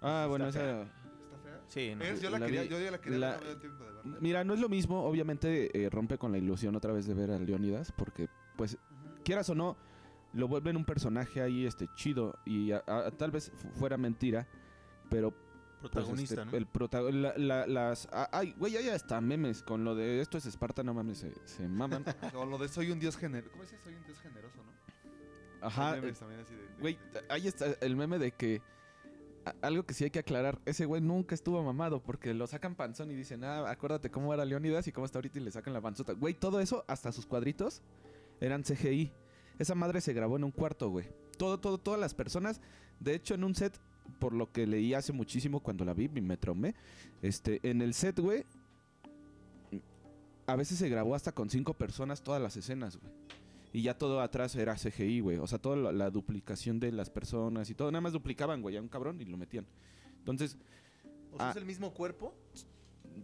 [0.02, 0.82] Ah, bueno, Está esa...
[0.84, 1.62] ¿Está fea?
[1.68, 2.04] Sí, no.
[2.04, 4.18] Es- yo la, la quería, vi- yo ya la quería, la- no tiempo de verla.
[4.20, 7.32] Mira, no es lo mismo, obviamente eh, rompe con la ilusión otra vez de ver
[7.32, 8.28] a Leónidas, porque,
[8.58, 8.78] pues,
[9.24, 9.78] quieras o no,
[10.34, 14.48] lo vuelven un personaje ahí, este, chido, y a- a- tal vez fu- fuera mentira,
[15.10, 15.34] pero
[15.80, 16.58] pues, Protagonista, este, ¿no?
[16.58, 20.46] el protago- la- la- las, ay, güey, hay hasta memes con lo de esto es
[20.46, 22.04] Esparta, no mames, se, se maman.
[22.36, 23.52] O lo de soy un dios generoso.
[23.52, 23.78] ¿Cómo dice?
[23.84, 24.70] Soy un dios generoso, ¿no?
[25.68, 28.62] Ajá, eh, memes también así de- de- güey, de- ahí está el meme de que
[29.46, 32.76] a- algo que sí hay que aclarar, ese güey nunca estuvo mamado porque lo sacan
[32.76, 35.74] panzón y dicen, ah, acuérdate cómo era Leónidas y cómo está ahorita y le sacan
[35.74, 36.14] la panzota.
[36.14, 37.82] Güey, todo eso, hasta sus cuadritos,
[38.42, 39.14] eran CGI.
[39.58, 41.08] Esa madre se grabó en un cuarto, güey.
[41.38, 42.60] Todo, todo, todas las personas,
[43.00, 43.78] de hecho en un set,
[44.20, 46.76] por lo que leí hace muchísimo cuando la vi, me traumé,
[47.22, 48.46] este, en el set, güey,
[50.48, 53.12] a veces se grabó hasta con cinco personas todas las escenas, güey.
[53.72, 55.38] Y ya todo atrás era CGI, güey.
[55.38, 57.92] O sea, toda la, la duplicación de las personas y todo.
[57.92, 59.68] Nada más duplicaban, güey, a un cabrón y lo metían.
[60.18, 60.58] Entonces,
[61.32, 61.52] O sea, ah.
[61.52, 62.34] es el mismo cuerpo.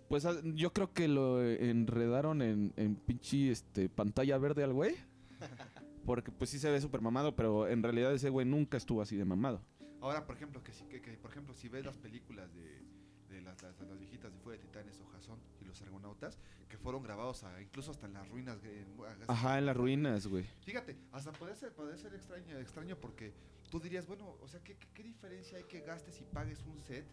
[0.07, 4.95] pues ah, yo creo que lo enredaron en, en pinche este, pantalla verde al güey.
[6.05, 9.15] Porque pues sí se ve súper mamado, pero en realidad ese güey nunca estuvo así
[9.15, 9.61] de mamado.
[10.05, 12.81] Ahora, por ejemplo, que, si- que, que, por ejemplo, si ves las películas de,
[13.29, 16.37] de las, las, las viejitas de Fuego de Titanes o Jason y los argonautas,
[16.69, 18.63] que fueron grabados a- incluso hasta en las ruinas.
[18.63, 18.95] en-
[19.27, 20.45] Ajá, en las ruinas, güey.
[20.61, 23.33] Fíjate, hasta puede ser, puede ser extraño, extraño porque
[23.71, 26.79] tú dirías, bueno, o sea, ¿qué, qué, qué diferencia hay que gastes y pagues un
[26.81, 27.05] set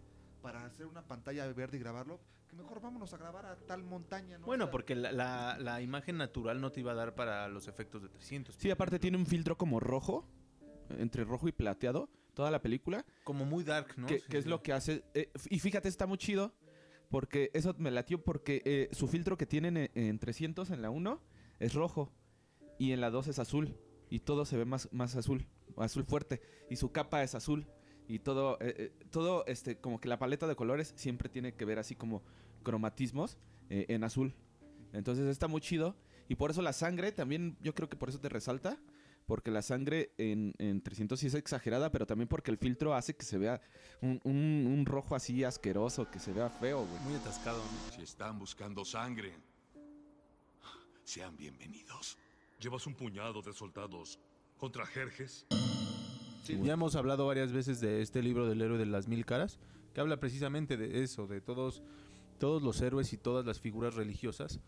[0.42, 4.36] para hacer una pantalla verde y grabarlo, que mejor vámonos a grabar a tal montaña,
[4.38, 4.44] ¿no?
[4.44, 8.02] Bueno, porque la, la- la imagen natural no te iba a dar para los efectos
[8.02, 8.54] de 300.
[8.56, 10.28] Sí, aparte tiene un filtro como rojo,
[10.98, 14.06] entre rojo y plateado, toda la película, Como muy dark, ¿no?
[14.06, 14.50] que, Sí, que es sí.
[14.50, 15.04] lo que hace...
[15.14, 16.52] eh, y fíjate, está muy chido,
[17.10, 20.90] porque eso me latió, porque eh, su filtro que tienen en, en 300 en la
[20.90, 21.20] 1
[21.60, 22.12] es rojo,
[22.78, 23.76] y en la 2 es azul,
[24.10, 26.40] y todo se ve más, más azul, azul fuerte,
[26.70, 27.66] y su capa es azul,
[28.08, 31.64] y todo, eh, eh, todo este, como que la paleta de colores siempre tiene que
[31.64, 32.22] ver así como
[32.62, 33.38] cromatismos
[33.70, 34.34] eh, en azul.
[34.92, 35.96] Entonces está muy chido.
[36.28, 38.78] Y por eso la sangre también, yo creo que por eso te resalta.
[39.26, 43.14] Porque la sangre en, en 300 sí es exagerada, pero también porque el filtro hace
[43.14, 43.60] que se vea
[44.00, 47.02] un, un- un rojo así asqueroso, que se vea feo, güey.
[47.04, 47.92] Muy atascado, ¿no?
[47.96, 49.32] Si están buscando sangre,
[51.04, 52.18] sean bienvenidos.
[52.60, 54.18] Llevas un puñado de soldados
[54.58, 55.46] contra Jerjes.
[56.62, 59.58] Ya hemos hablado varias veces de este libro del héroe de las mil caras,
[59.94, 61.82] que habla precisamente de eso, de todos,
[62.38, 64.60] todos los héroes y todas las figuras religiosas,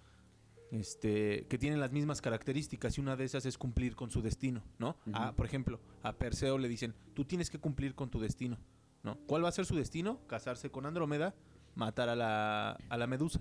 [0.74, 4.62] este, que tienen las mismas características y una de esas es cumplir con su destino,
[4.78, 4.96] ¿no?
[5.12, 8.58] A, por ejemplo, a Perseo le dicen, tú tienes que cumplir con tu destino,
[9.02, 9.16] ¿no?
[9.26, 10.18] ¿Cuál va a ser su destino?
[10.26, 11.34] Casarse con Andrómeda,
[11.76, 13.40] matar a la, a la Medusa.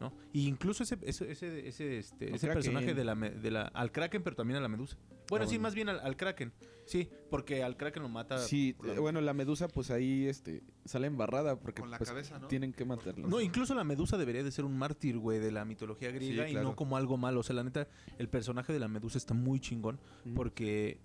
[0.00, 0.12] ¿No?
[0.32, 4.22] Y incluso ese, ese, ese, ese, este, ese personaje de la, de la, al Kraken,
[4.22, 4.96] pero también a la Medusa.
[5.28, 5.62] Bueno, Ah, sí, bueno.
[5.64, 6.52] más bien al, al Kraken.
[6.86, 8.38] Sí, porque al Kraken lo mata.
[8.38, 12.08] Sí, la- eh, bueno, la medusa pues ahí este, sale embarrada porque Con la pues,
[12.08, 12.48] cabeza, ¿no?
[12.48, 13.28] tienen que matarla.
[13.28, 16.50] No, incluso la medusa debería de ser un mártir, güey, de la mitología griega Sí,
[16.50, 16.68] y claro.
[16.70, 17.40] no como algo malo.
[17.40, 20.00] O sea, la neta, el personaje de la medusa está muy chingón
[20.34, 20.98] porque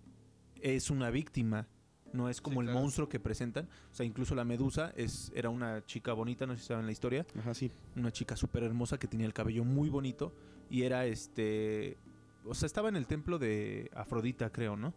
[0.61, 1.67] es una víctima,
[2.13, 2.79] no es como Sí, el claro.
[2.79, 3.65] monstruo que presentan.
[3.91, 6.91] O sea, incluso la medusa es, era una chica bonita, no sé si saben la
[6.91, 7.71] historia, Ajá, sí.
[7.95, 10.33] una chica súper hermosa que tenía el cabello muy bonito
[10.69, 11.97] y era este...
[12.45, 14.93] O sea, estaba en el templo de Afrodita, creo, ¿no?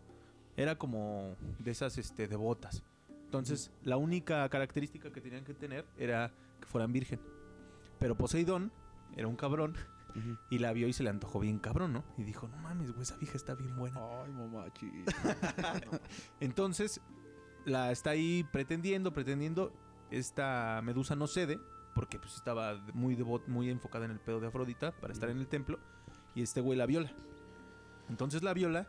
[0.56, 2.82] Era como de esas este, devotas.
[3.24, 7.20] Entonces, la única característica que tenían que tener era que fueran virgen.
[7.98, 8.72] Pero Poseidón
[9.16, 9.74] era un cabrón
[10.50, 12.04] Y la vio y se le antojó bien cabrón, ¿no?
[12.16, 14.00] Y dijo, no mames, güey, esa vieja está bien buena.
[14.24, 14.90] Ay, mamachi.
[16.40, 17.00] Entonces,
[17.64, 19.72] la está ahí pretendiendo, pretendiendo.
[20.10, 21.58] Esta Medusa no cede,
[21.94, 25.38] porque pues estaba muy, devo- muy enfocada en el pedo de Afrodita para estar en
[25.38, 25.78] el templo.
[26.34, 27.10] Y este güey la viola.
[28.08, 28.86] Entonces la viola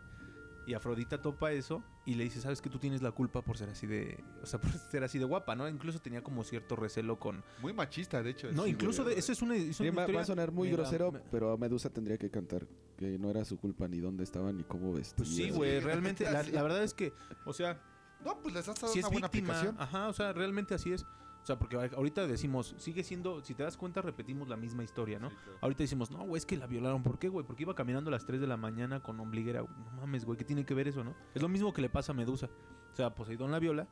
[0.68, 3.70] y Afrodita topa eso y le dice, sabes que tú tienes la culpa por ser
[3.70, 4.18] así de...
[4.42, 5.68] O sea, por ser así de guapa, ¿no?
[5.70, 7.44] Incluso tenía como cierto recelo con...
[7.62, 8.52] Muy machista, de hecho.
[8.54, 9.14] No, sí, incluso güey.
[9.16, 11.20] de, eso es una, es Sí, una va, va historia a sonar muy grosero, me-
[11.30, 12.66] pero Medusa tendría que cantar
[12.98, 15.18] que no era su culpa ni dónde estaba ni cómo vestir.
[15.18, 17.14] Pues sí, güey, realmente, la, la verdad es que,
[17.46, 17.80] o sea,
[18.26, 19.76] No, pues les has dado si una es buena víctima, aplicación.
[19.80, 21.06] ajá, o sea, realmente así es.
[21.48, 25.18] O sea, porque ahorita decimos, sigue siendo, si te das cuenta, repetimos la misma historia,
[25.18, 25.30] ¿no?
[25.30, 25.60] Sí, claro.
[25.62, 27.04] Ahorita decimos, no, güey, es que la violaron.
[27.04, 27.46] ¿Por qué, güey?
[27.46, 29.62] Porque iba caminando a las 3 de la mañana con ombliguera.
[29.62, 31.16] No mames, güey, ¿qué tiene que ver eso, no?
[31.34, 32.50] Es lo mismo que le pasa a Medusa.
[32.92, 33.88] O sea, Poseidón la viola.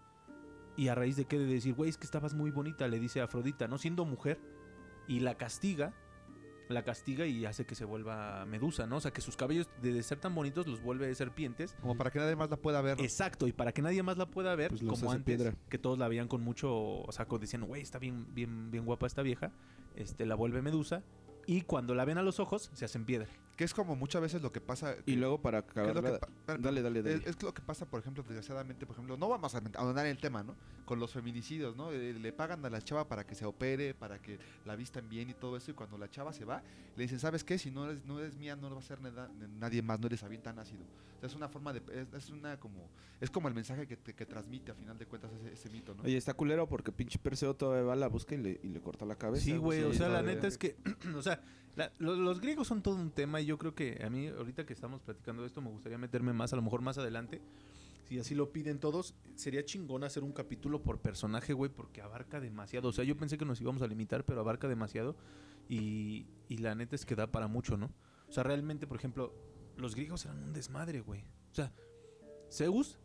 [0.75, 3.21] Y a raíz de qué de decir, güey, es que estabas muy bonita, le dice
[3.21, 3.77] a Afrodita, ¿no?
[3.77, 4.37] Siendo mujer.
[5.07, 5.93] Y la castiga.
[6.67, 8.97] La castiga y hace que se vuelva Medusa, ¿no?
[8.97, 11.75] O sea, que sus cabellos, de ser tan bonitos, los vuelve serpientes.
[11.82, 12.99] Como para que nadie más la pueda ver.
[13.01, 15.56] Exacto, y para que nadie más la pueda ver, Pues como antes, piedra.
[15.69, 19.06] que todos la veían con mucho, o sea, decían, güey, está bien, bien, bien guapa
[19.06, 19.51] esta vieja,
[19.95, 21.04] este, la vuelve Medusa,
[21.47, 23.27] y cuando la ven a los ojos, se hacen piedra.
[23.55, 24.95] Que es como muchas veces lo que pasa.
[25.05, 25.93] Y que- luego para acabar...
[25.95, 26.01] que
[26.45, 27.15] pa- Dale, dale, dale.
[27.15, 30.17] Es, es lo que pasa, por ejemplo, desgraciadamente, por ejemplo, no vamos a abandonar el
[30.17, 30.55] tema, ¿no?
[30.86, 31.91] Con los feminicidios, ¿no?
[31.93, 35.29] Eh, le pagan a la chava para que se opere, para que la vistan bien
[35.29, 36.62] y todo eso, y cuando la chava se va,
[36.97, 37.58] le dicen, ¿sabes qué?
[37.58, 40.08] Si no eres, no eres mía, no lo va a hacer nada- nadie más, no
[40.08, 40.84] eres avientan ácido.
[41.15, 42.89] O sea, es una forma de, es, es una como,
[43.21, 45.95] es como el mensaje que, te- que transmite a final de cuentas ese, ese mito,
[45.95, 46.03] ¿no?
[46.03, 48.81] Oye, está culero porque pinche Perseo todavía va a la busca y le, y le
[48.81, 49.45] corta la cabeza.
[49.45, 50.75] Sí, güey, o sea, la neta es que,
[51.15, 51.34] o sea,
[51.75, 54.73] la- los griegos son todo un tema, y yo creo que a mí, ahorita que
[54.73, 57.41] estamos platicando de esto, me gustaría meterme más, a lo mejor más adelante,
[58.03, 62.39] si así lo piden todos, sería chingón hacer un capítulo por personaje, güey, porque abarca
[62.39, 62.89] demasiado.
[62.89, 65.15] O sea, yo pensé que nos íbamos a limitar, pero abarca demasiado.
[65.67, 67.89] Y, y la neta es que da para mucho, ¿no?
[68.29, 69.33] O sea, realmente, por ejemplo,
[69.75, 71.21] los griegos eran un desmadre, güey.
[71.51, 71.73] O sea,
[72.51, 72.99] Zeus,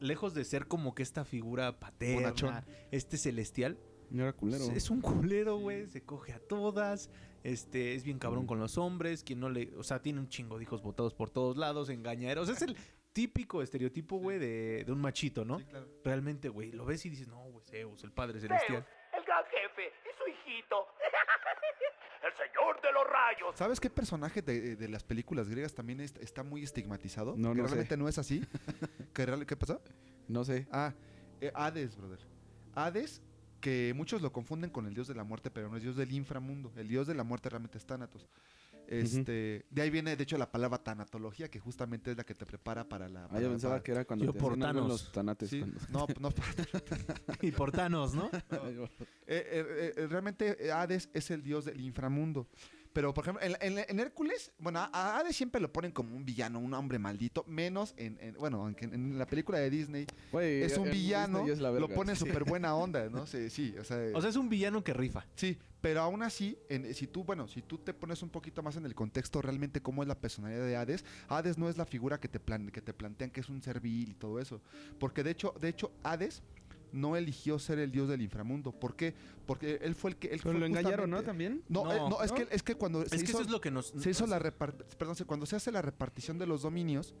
[0.00, 2.54] lejos de ser como que esta figura paterna, Bonachón.
[2.90, 3.78] este celestial,
[4.10, 4.64] No era culero.
[4.64, 5.86] es- un culero, güey.
[5.86, 7.10] Se coge a todas.
[7.42, 9.22] Este, es bien cabrón con los hombres.
[9.24, 9.72] Quien no le.
[9.76, 12.48] O sea, tiene un chingo de hijos botados por todos lados, engañaderos.
[12.48, 12.76] Es el
[13.12, 15.58] típico estereotipo, güey, de, de un machito, ¿no?
[15.58, 15.88] Sí, claro.
[16.04, 18.86] Realmente, güey, lo ves y dices, no, güey, Zeus, el padre celestial.
[19.16, 20.76] el gran jefe y su hijito.
[22.22, 23.56] el señor de los rayos.
[23.56, 27.34] ¿Sabes qué personaje de, de las películas griegas también est- está muy estigmatizado?
[27.36, 27.74] No, que no sé.
[27.74, 28.44] realmente no es así.
[29.14, 29.80] ¿Qué, real- ¿Qué pasó?
[30.28, 30.68] No sé.
[30.70, 30.92] Ah,
[31.40, 32.20] eh, Hades, brother.
[32.74, 33.22] Hades,
[33.60, 36.12] que muchos lo confunden con el dios de la muerte, pero no es dios del
[36.12, 36.72] inframundo.
[36.76, 38.26] El dios de la muerte realmente es Thanatos.
[38.88, 42.44] Este, De ahí viene, de hecho, la palabra tanatología, que justamente es la que te
[42.44, 43.26] prepara para la...
[43.30, 44.88] Ah, yo pensaba para- que era cuando Yo te por Thanos.
[44.88, 45.48] los tanates.
[45.50, 46.34] Sí, cuando- no, no,
[47.42, 48.30] y por Thanos, ¿no?
[49.32, 52.48] Eh, eh, eh, realmente eh, Hades es el dios del inframundo.
[52.92, 56.16] Pero, por ejemplo, en, en- en Hércules, bueno, a- a Hades siempre lo ponen como
[56.16, 59.70] un villano, un hombre maldito, menos en, en- bueno, aunque en, en la película de
[59.70, 63.26] Disney Güey, es un villano, es lo ponen súper buena onda, ¿no?
[63.26, 65.24] Sí, sí, o sea, O sea, es un villano que rifa.
[65.36, 68.76] sí, pero aún así, en- si tú, bueno, si tú te pones un poquito más
[68.76, 72.18] en el contexto realmente cómo es la personalidad de Hades, Hades no es la figura
[72.20, 74.60] que te, plan, que te plantean que es un ser vil y todo eso.
[74.98, 76.42] Porque de hecho, de hecho, Hades
[76.92, 78.72] no eligió ser el dios del inframundo.
[78.72, 79.14] ¿Por qué?
[79.46, 80.28] Porque él fue el que...
[80.28, 81.22] Él Pero fue lo engañaron, ¿no?
[81.22, 81.62] También.
[81.68, 82.36] No, No, eh, no, es, ¿no?
[82.36, 83.86] que, es que cuando se Es que hizo, eso es lo que nos...
[83.88, 87.14] se hizo la perdón, se- cuando se hace la repartición de los dominios,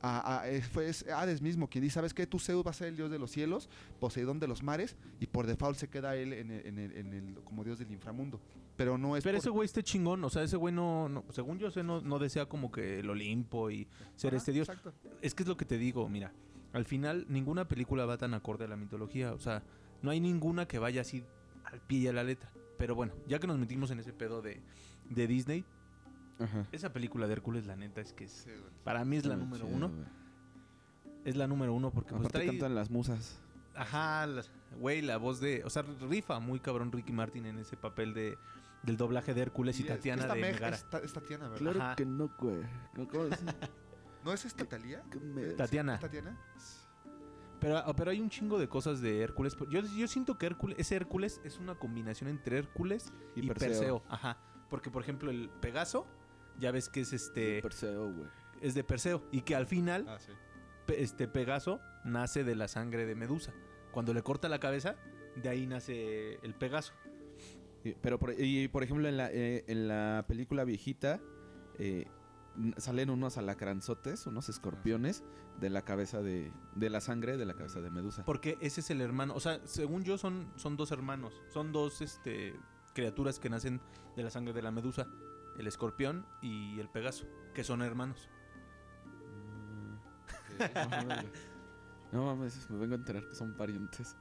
[0.00, 2.26] a- a- eh, fue es Hades mismo quien dice, ¿sabes qué?
[2.26, 3.68] Tú Zeus va a ser el dios de los cielos,
[4.00, 7.12] Poseidón de los mares, y por default se queda él en el, en el- en
[7.12, 8.40] el- como dios del inframundo.
[8.76, 11.24] Pero no es Pero por- ese güey está chingón, o sea, ese güey no, no-
[11.30, 14.68] según yo sé, no, no desea como que el Olimpo y ser Ajá, este dios.
[14.68, 14.92] Exacto.
[15.20, 16.32] Es que es lo que te digo, mira,
[16.72, 19.62] al final ninguna película va tan acorde a la mitología, o sea,
[20.02, 21.24] no hay ninguna que vaya así
[21.64, 22.50] al pie y a la letra.
[22.78, 24.60] Pero bueno, ya que nos metimos en ese pedo de,
[25.10, 25.64] de Disney,
[26.40, 26.66] Ajá.
[26.72, 28.50] esa película de Hércules, la neta, es que es, Sí,
[28.84, 29.90] para mí es la número chido, uno.
[31.24, 32.46] Es la número uno porque pues trae...
[32.46, 33.38] cantan las musas.
[33.74, 34.26] Ajá,
[34.78, 35.62] güey, la voz de...
[35.64, 38.36] O sea, rifa muy cabrón Ricky Martin en ese papel de
[38.82, 40.76] del doblaje de Hércules y, Y es- Tatiana esta de Meg- Megara.
[40.90, 41.58] Tatiana, ¿verdad?
[41.58, 41.94] Claro Ajá.
[41.94, 42.56] que no, güey.
[42.96, 43.38] ¿Cómo- cómo es?
[44.24, 45.02] ¿No es esta Talía?
[45.10, 45.98] ¿Qué me- Tatiana.
[45.98, 46.38] ¿Tatiana?
[47.60, 49.56] Pero, ah, pero hay un chingo de cosas de Hércules.
[49.70, 53.68] Yo, yo siento que Hércules, ese Hércules es una combinación entre Hércules y, Y Perseo.
[53.68, 54.02] Perseo.
[54.08, 54.38] Ajá.
[54.68, 56.06] Porque, por ejemplo, el Pegaso,
[56.58, 57.62] ya ves que es este.
[57.62, 58.26] Perseo, güey.
[58.60, 59.22] es de Perseo.
[59.32, 60.32] Y que al final, Ah, sí.
[60.86, 63.52] pe- este Pegaso nace de la sangre de Medusa.
[63.92, 64.96] Cuando le corta la cabeza,
[65.36, 66.92] de ahí nace el Pegaso.
[67.84, 71.20] Y- Pero, por, y por ejemplo, en la, eh, en la película viejita
[71.78, 72.06] eh,
[72.76, 75.22] salen unos alacranzotes, unos escorpiones
[75.60, 78.24] de la cabeza de, de la sangre de la cabeza de Medusa.
[78.24, 79.34] Porque ese es el hermano.
[79.34, 81.32] O sea, según yo, son, son dos hermanos.
[81.48, 82.54] Son dos este,
[82.94, 83.80] criaturas que nacen
[84.16, 85.06] de la sangre de la Medusa.
[85.58, 87.26] El escorpión y el Pegaso.
[87.54, 88.28] Que son hermanos.
[92.12, 94.14] No mames, me vengo a enterar que son parientes.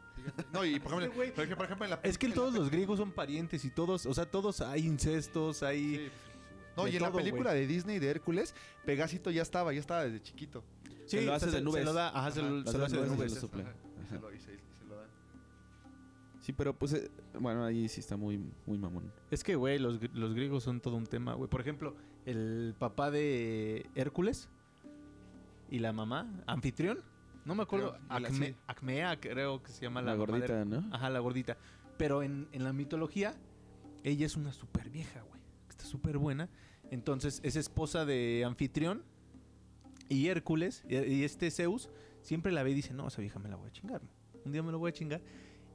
[0.54, 1.34] No, y por ejemplo, Sí, güey.
[1.56, 4.14] por ejemplo, en la Es que en todos los griegos son parientes y todos, o
[4.14, 5.98] sea, todos hay incestos, hay...
[5.98, 6.12] Sí.
[6.82, 10.04] No, de y en la película de Disney de Hércules, Pegasito ya estaba, ya estaba
[10.04, 10.64] desde chiquito.
[11.06, 11.82] Sí, Se lo hace de nubes.
[11.82, 13.34] Se lo da, ajá, se Ajá, lo, lo se lo hace de nubes.
[13.34, 13.74] lo se lo- se- dan.
[16.42, 19.12] Sí, pero pues, eh, bueno, ahí sí está muy, muy mamón.
[19.30, 21.48] Es que, güey, los, los griegos son todo un tema, güey.
[21.50, 24.50] Por ejemplo, el papá de Hércules
[25.70, 27.00] y la mamá, anfitrión,
[27.46, 28.56] no me acuerdo, Creo, Acme- sí.
[28.68, 30.84] Acmea creo que se llama la, La, de- gordita, ¿no?
[30.96, 31.58] Ajá, la gordita.
[31.98, 33.36] Pero en, en la mitología,
[34.04, 35.42] ella es una súper vieja, güey.
[35.70, 36.50] Está súper buena.
[36.92, 39.04] Entonces, es esposa de anfitrión
[40.10, 41.90] y Hércules, y, este Zeus,
[42.22, 44.02] siempre la ve y dice, no, esa vieja me la voy a chingar.
[44.46, 45.22] Un día me la voy a chingar.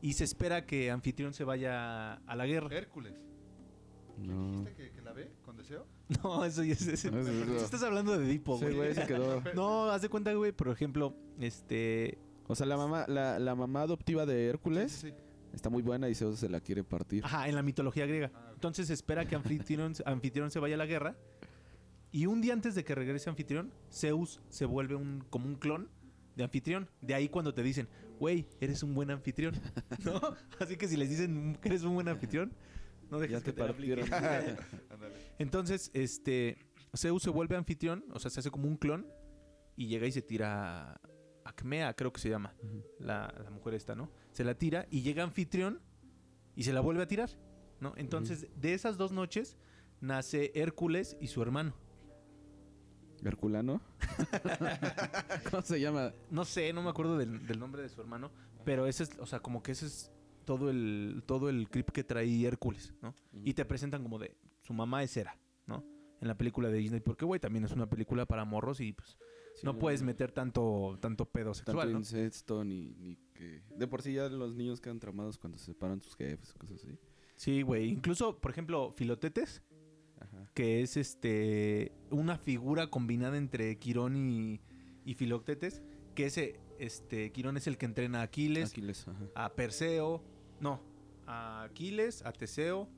[0.02, 2.68] Y se espera que anfitrión se vaya a la guerra.
[2.76, 3.14] Hércules.
[4.18, 4.62] No.
[4.64, 5.86] ¿Viste que, que la ve con deseo?
[6.22, 7.04] No, eso ya es...
[7.10, 8.76] No, eso estás hablando de Edipo, Sí, güey.
[8.76, 9.42] güey, se quedó.
[9.54, 12.18] No, haz de cuenta, güey, por ejemplo, este...
[12.46, 15.50] O sea, la mamá, la, la mamá adoptiva de Hércules Sí, sí, sí.
[15.54, 17.24] está muy buena y Zeus se la quiere partir.
[17.24, 18.30] Ajá, en la mitología griega.
[18.34, 18.45] Ah.
[18.66, 21.16] Entonces espera que anfitrión, anfitrión se vaya a la guerra.
[22.10, 25.88] Y un día antes de que regrese anfitrión, Zeus se vuelve un, como un clon
[26.34, 26.88] de anfitrión.
[27.00, 29.54] De ahí cuando te dicen, güey, eres un buen anfitrión.
[30.04, 30.20] ¿No?
[30.58, 32.52] Así que si les dicen que eres un buen anfitrión,
[33.10, 34.08] no dejes Ya que te partieron.
[35.38, 36.58] Entonces, este,
[36.96, 39.06] Zeus se vuelve anfitrión, o sea, se hace como un clon
[39.76, 41.00] y llega y se tira a
[41.44, 42.54] Acmea, creo que se llama,
[42.98, 44.10] la, la mujer esta, ¿no?
[44.32, 45.80] Se la tira y llega anfitrión
[46.56, 47.30] y se la vuelve a tirar,
[47.80, 47.94] ¿no?
[47.96, 49.56] Entonces, de esas dos noches
[50.00, 51.74] nace Hércules y su hermano.
[53.24, 53.80] ¿Herculano?
[55.50, 56.12] ¿Cómo se llama?
[56.30, 58.30] No sé, no me acuerdo del, del nombre de su hermano,
[58.64, 60.12] pero ese es, o sea, como que ese es
[60.44, 63.14] todo el, todo el clip que trae Hércules, ¿no?
[63.44, 65.84] Y te presentan como de, su mamá es Hera, ¿no?
[66.20, 69.18] En la película de Disney, porque, güey, también es una película para morros y, pues,
[69.56, 71.98] Sí, no puedes meter tanto, tanto pedo tanto sexual, ¿no?
[71.98, 73.62] incesto ni, ni que...
[73.74, 76.98] De por sí ya los niños quedan traumados cuando se separan sus jefes, cosas así.
[77.36, 77.88] Sí, güey.
[77.90, 79.62] Incluso, por ejemplo, Filotetes,
[80.20, 80.50] Ajá.
[80.54, 84.60] que es este una figura combinada entre Quirón y,
[85.04, 85.82] y Filoctetes,
[86.14, 90.24] que ese, este, Quirón es el que entrena a Aquiles, Aquiles, a Perseo,
[90.60, 90.82] no,
[91.26, 92.88] a Aquiles, a Teseo,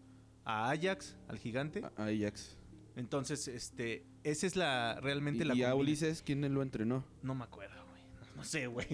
[0.44, 1.82] a Ajax, al gigante.
[1.84, 2.56] A- Ajax.
[2.96, 7.04] Entonces, este, esa es la realmente ¿Y, la y a Ulises quién lo entrenó?
[7.22, 7.77] No me acuerdo.
[8.38, 8.86] No sé, güey.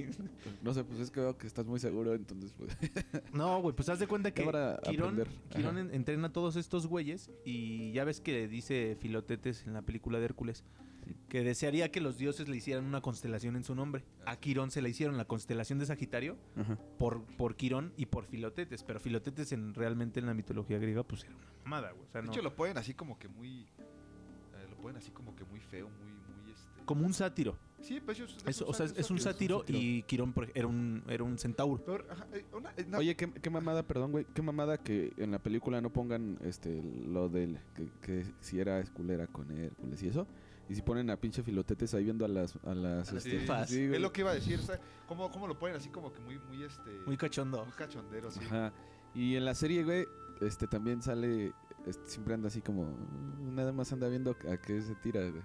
[0.63, 2.77] No sé, pues es que veo que estás muy seguro, entonces pues...
[3.33, 4.43] No, güey, pues haz de cuenta que
[4.83, 9.83] Quirón, en- entrena a todos estos güeyes y ya ves que dice Filotetes en la
[9.83, 10.65] película de Hércules
[11.29, 14.05] que desearía que los dioses le hicieran una constelación en su nombre.
[14.25, 16.79] A Quirón se le hicieron la constelación de Sagitario Ajá.
[16.99, 21.25] por, por Quirón y por Filotetes, pero Filotetes en, realmente en la mitología griega pues
[21.25, 22.07] era una mamada, güey.
[22.09, 23.65] O sea, De no- hecho, lo ponen así como que muy.
[23.65, 26.13] eh, lo ponen así como que muy feo, muy.
[26.43, 26.85] muy este...
[26.87, 27.59] como un sátiro.
[27.85, 31.23] Sí, pues es, Es, o sea, es un sátiro y Quirón por- era un, era
[31.23, 31.83] un centauro.
[31.85, 35.31] Pero, ajá, eh, una- eh, Oye, ¿qué, qué mamada, perdón, güey, qué mamada que en
[35.33, 40.09] la película no pongan este lo del que, que si era esculera con Hércules y
[40.09, 40.27] eso.
[40.67, 43.83] Y si ponen a pinche filotetes ahí viendo a las a las Sí, este, sí,
[43.83, 44.59] es lo que iba a decir.
[44.59, 46.91] O sea, ¿cómo, cómo lo ponen así como que muy, muy este.
[47.05, 47.65] Muy cachondo.
[47.67, 48.41] muy cachondero, sí.
[48.47, 48.73] Ajá.
[49.15, 50.07] Y en la serie, güey,
[50.41, 51.53] este también sale
[51.87, 52.97] este, siempre anda así como
[53.41, 55.43] nada más anda viendo a qué se tira, güey.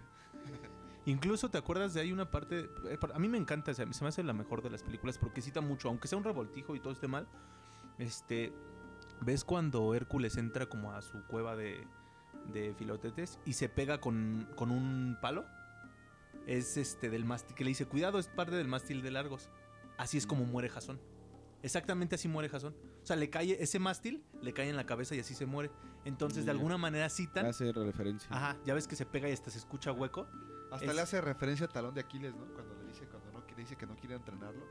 [1.09, 2.69] Incluso te acuerdas de hay una parte.
[2.87, 5.61] eh, A mí me encanta, se me hace la mejor de las películas porque cita
[5.61, 7.27] mucho, aunque sea un revoltijo y todo esté mal.
[7.97, 8.53] Este.
[9.21, 11.85] ¿Ves cuando Hércules entra como a su cueva de,
[12.53, 15.45] de filotetes y se pega con, con un palo?
[16.47, 19.49] Es este del mástil que le dice: Cuidado, es parte del mástil de Largos.
[19.97, 20.99] Así es como muere Jasón.
[21.63, 22.73] Exactamente así muere Jasón.
[23.03, 25.69] O sea, le cae ese mástil, le cae en la cabeza y así se muere.
[26.05, 27.45] Entonces, de alguna manera citan.
[27.45, 28.29] Hace referencia.
[28.31, 30.27] Ajá, ya ves que se pega y hasta se escucha hueco.
[30.71, 32.45] Hasta es- le hace referencia al talón de Aquiles, ¿no?
[32.53, 34.65] Cuando le dice, cuando no, le dice que no quiere entrenarlo.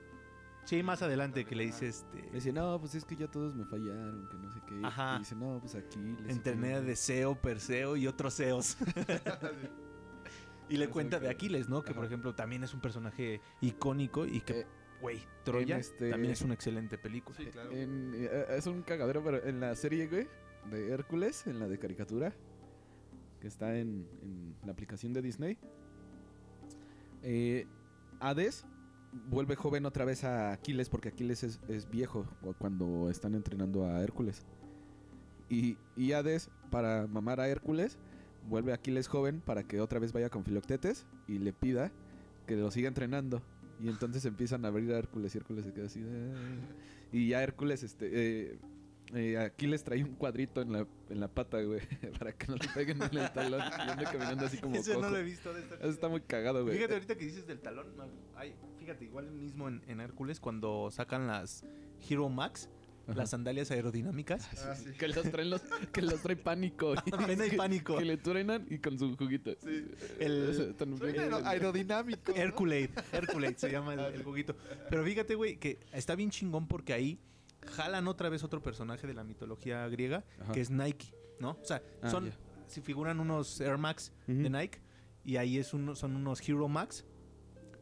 [0.65, 2.23] Sí, más adelante que le dice este.
[2.25, 4.81] Le dice, no, pues es que ya todos me fallaron, que no sé qué.
[4.85, 5.17] Ajá.
[5.17, 5.99] Y dice, no, pues aquí.
[6.23, 8.77] les Entrené a Deseo, Perseo y otros Zeos.
[10.69, 11.83] y le Eso cuenta de Aquiles, ¿no?
[11.83, 14.67] Que por ejemplo también es un personaje icónico y que, Eh,
[15.01, 17.37] güey, Troya este- también es una excelente película.
[17.39, 17.71] Sí, claro.
[17.73, 20.29] En- eh, es un cagadero, pero en la serie, güey,
[20.71, 22.35] de Hércules, en la de caricatura,
[23.41, 25.57] que está en, en la aplicación de Disney,
[27.23, 27.67] eh,
[28.21, 28.65] Hades
[29.31, 31.61] vuelve joven otra vez a Aquiles porque Aquiles es,
[31.91, 34.43] viejo cu- cuando están entrenando a Hércules.
[35.49, 37.97] Y, y Hades, para mamar a Hércules,
[38.49, 41.91] vuelve a Aquiles joven para que otra vez vaya con Filoctetes y le pida
[42.47, 43.43] que lo siga entrenando.
[43.81, 46.03] Y entonces empiezan a abrir a Hércules y Hércules se queda así.
[46.05, 46.35] "Ah".
[47.13, 48.59] Y ya Hércules, este, eh,
[49.15, 51.81] eh, Aquiles trae un cuadrito en la, en la pata, güey,
[52.19, 53.61] para que no le peguen en el talón.
[53.61, 56.21] Y anda caminando así como Ese no lo he visto de esta Eso está muy
[56.21, 56.77] cagado, güey.
[56.77, 57.97] Fíjate ahorita que dices del talón.
[57.97, 58.05] no,
[58.37, 61.65] ay, fíjate, igual mismo en, en Hércules cuando sacan las
[62.09, 62.69] Hero Max,
[63.07, 63.17] Ajá.
[63.17, 64.47] las sandalias aerodinámicas.
[64.67, 64.91] Ah, sí.
[64.99, 66.95] Que los traen los, que los trae pánico.
[67.27, 67.97] Pena y pánico.
[67.97, 69.53] Que le truenan y con su juguito.
[69.65, 69.87] Sí.
[70.21, 70.75] El- Eso,
[71.47, 72.33] aerodinámico.
[72.33, 72.37] ¿no?
[72.39, 74.55] Herculate, Herculate se llama el, el juguito.
[74.91, 77.19] Pero fíjate, güey, que está bien chingón porque ahí
[77.67, 80.53] jalan otra vez otro personaje de la mitología griega, Ajá.
[80.53, 81.59] que es Nike, ¿no?
[81.61, 82.31] O sea, Ah, son,
[82.67, 84.81] si figuran unos Air Max de Nike,
[85.25, 87.05] y ahí es uno, son unos Hero Max,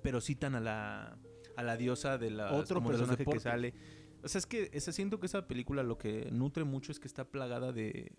[0.03, 1.19] pero citan a la,
[1.57, 3.75] a la diosa de la Otro personaje que sale.
[4.23, 7.07] O sea, es que esa, siento que esa película lo que nutre mucho es que
[7.07, 8.13] está plagada de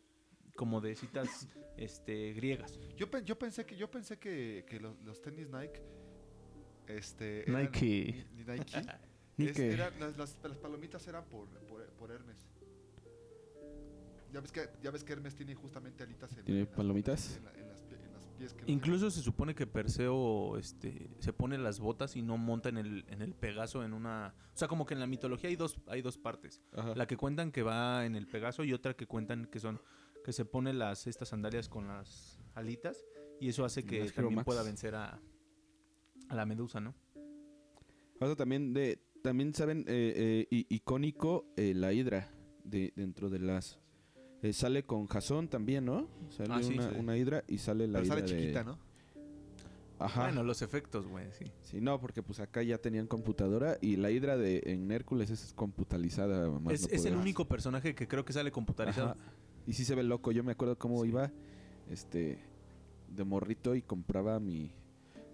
[0.56, 1.48] como de citas
[1.78, 2.80] este griegas.
[2.96, 5.82] Yo, yo pensé que yo pensé que, que los, los tenis Nike
[6.88, 8.26] este Nike.
[8.34, 8.88] ni- ni Nike Ni
[9.46, 12.48] es- que- eran- las, las- las palomitas eran por, por, por Hermes.
[14.34, 17.38] Ya ves que ya ves que Hermes tiene justamente alitas en, ¿Tiene en las- palomitas?
[17.38, 20.58] en, la- en las, pie- en las pies que no Incluso se supone que Perseo
[20.58, 24.36] este, se pone las botas y no monta en el, en el Pegaso en una...
[24.54, 26.62] O sea, como que en la mitología hay dos, hay dos partes.
[26.74, 26.94] Ajá.
[26.96, 29.82] La que cuentan que va en el Pegaso y otra que cuentan que son...
[30.26, 33.06] Que se pone las, estas sandalias con las alitas
[33.40, 34.46] y eso hace que también Max.
[34.46, 35.22] pueda vencer a,
[36.28, 36.94] a la medusa, ¿no?
[38.20, 39.00] Pasa también de.
[39.28, 42.30] También saben, eh, eh, i- icónico, eh, la hidra
[42.64, 43.78] de, dentro de las.
[44.42, 46.08] eh, sale con Jason también, ¿no?
[46.30, 46.96] Sale Ah, sí, una, sí.
[46.98, 48.78] una hidra y sale la Pero sale hidra de- chiquita, ¿no?
[50.00, 50.22] Ajá.
[50.28, 51.44] Bueno, los efectos, güey, sí.
[51.62, 55.54] Sí, no, porque pues acá ya tenían computadora y la hidra de en Hércules es
[55.56, 56.50] computalizada.
[56.60, 59.10] más Es, no es el único personaje que creo que sale computarizado.
[59.10, 59.18] Ajá.
[59.66, 60.32] Y sí se ve loco.
[60.32, 61.10] Yo me acuerdo cómo Sí.
[61.10, 61.32] iba
[61.90, 62.40] este
[63.10, 64.72] de morrito y compraba mi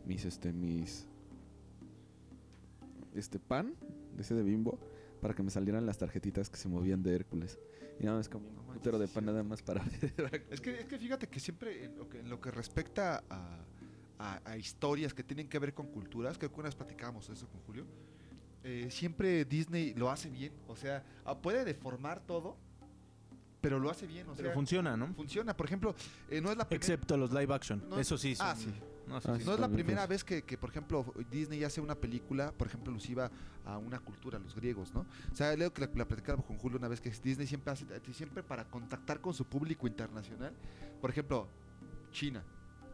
[0.06, 1.08] mis este mis
[3.16, 3.76] este pan
[4.18, 4.80] ese de Bimbo
[5.22, 7.58] para que me salieran las tarjetitas que se movían de Hércules.
[8.00, 9.82] Y nada más como un putero de pan nada más para
[10.50, 13.60] Es que, es que fíjate que siempre en lo que, en lo que respecta a,
[14.20, 17.48] a- a historias que tienen que ver con culturas, creo que una vez platicábamos eso
[17.48, 17.86] con Julio,
[18.64, 20.52] eh, siempre Disney lo hace bien.
[20.68, 22.58] O sea, ah, puede deformar todo,
[23.62, 24.28] pero lo hace bien.
[24.30, 25.14] O Pero sea, funciona, ¿no?
[25.14, 25.56] funciona.
[25.56, 25.96] Por ejemplo,
[26.30, 26.76] eh, no es la primera...
[26.86, 27.84] Excepto los live action.
[27.90, 28.36] No- Eso sí.
[28.40, 28.74] Ah, sí.
[29.08, 29.46] No, Ah, sí sí.
[29.46, 32.92] No es la primera vez que, que, por ejemplo, Disney hace una película, por ejemplo,
[32.92, 33.30] alusiva
[33.66, 35.02] a una cultura, los griegos, ¿no?
[35.32, 37.86] O sea, leo que la, la platicaba con Julio una vez que Disney siempre hace,
[38.14, 40.54] siempre para contactar con su público internacional,
[41.02, 41.48] por ejemplo,
[42.12, 42.44] China,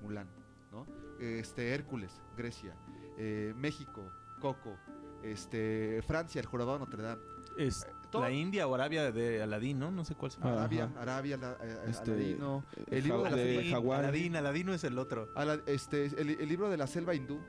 [0.01, 0.27] Mulan,
[0.71, 0.85] ¿no?
[1.19, 2.73] Este, Hércules, Grecia,
[3.17, 4.77] eh, México, Coco,
[5.23, 7.21] este, Francia, el jorobado de Notre Dame,
[7.57, 9.91] Es todo- la India o Arabia de Aladín, ¿no?
[9.91, 10.31] No sé cuál.
[10.41, 11.01] Ah, Arabia, Ajá.
[11.01, 13.99] Arabia, la- eh, Este, Aladino, eh, el libro de la de selva- Hawái.
[13.99, 15.29] Aladín, Aladino es el otro.
[15.35, 17.39] Ala- este, el, el libro de la selva hindú,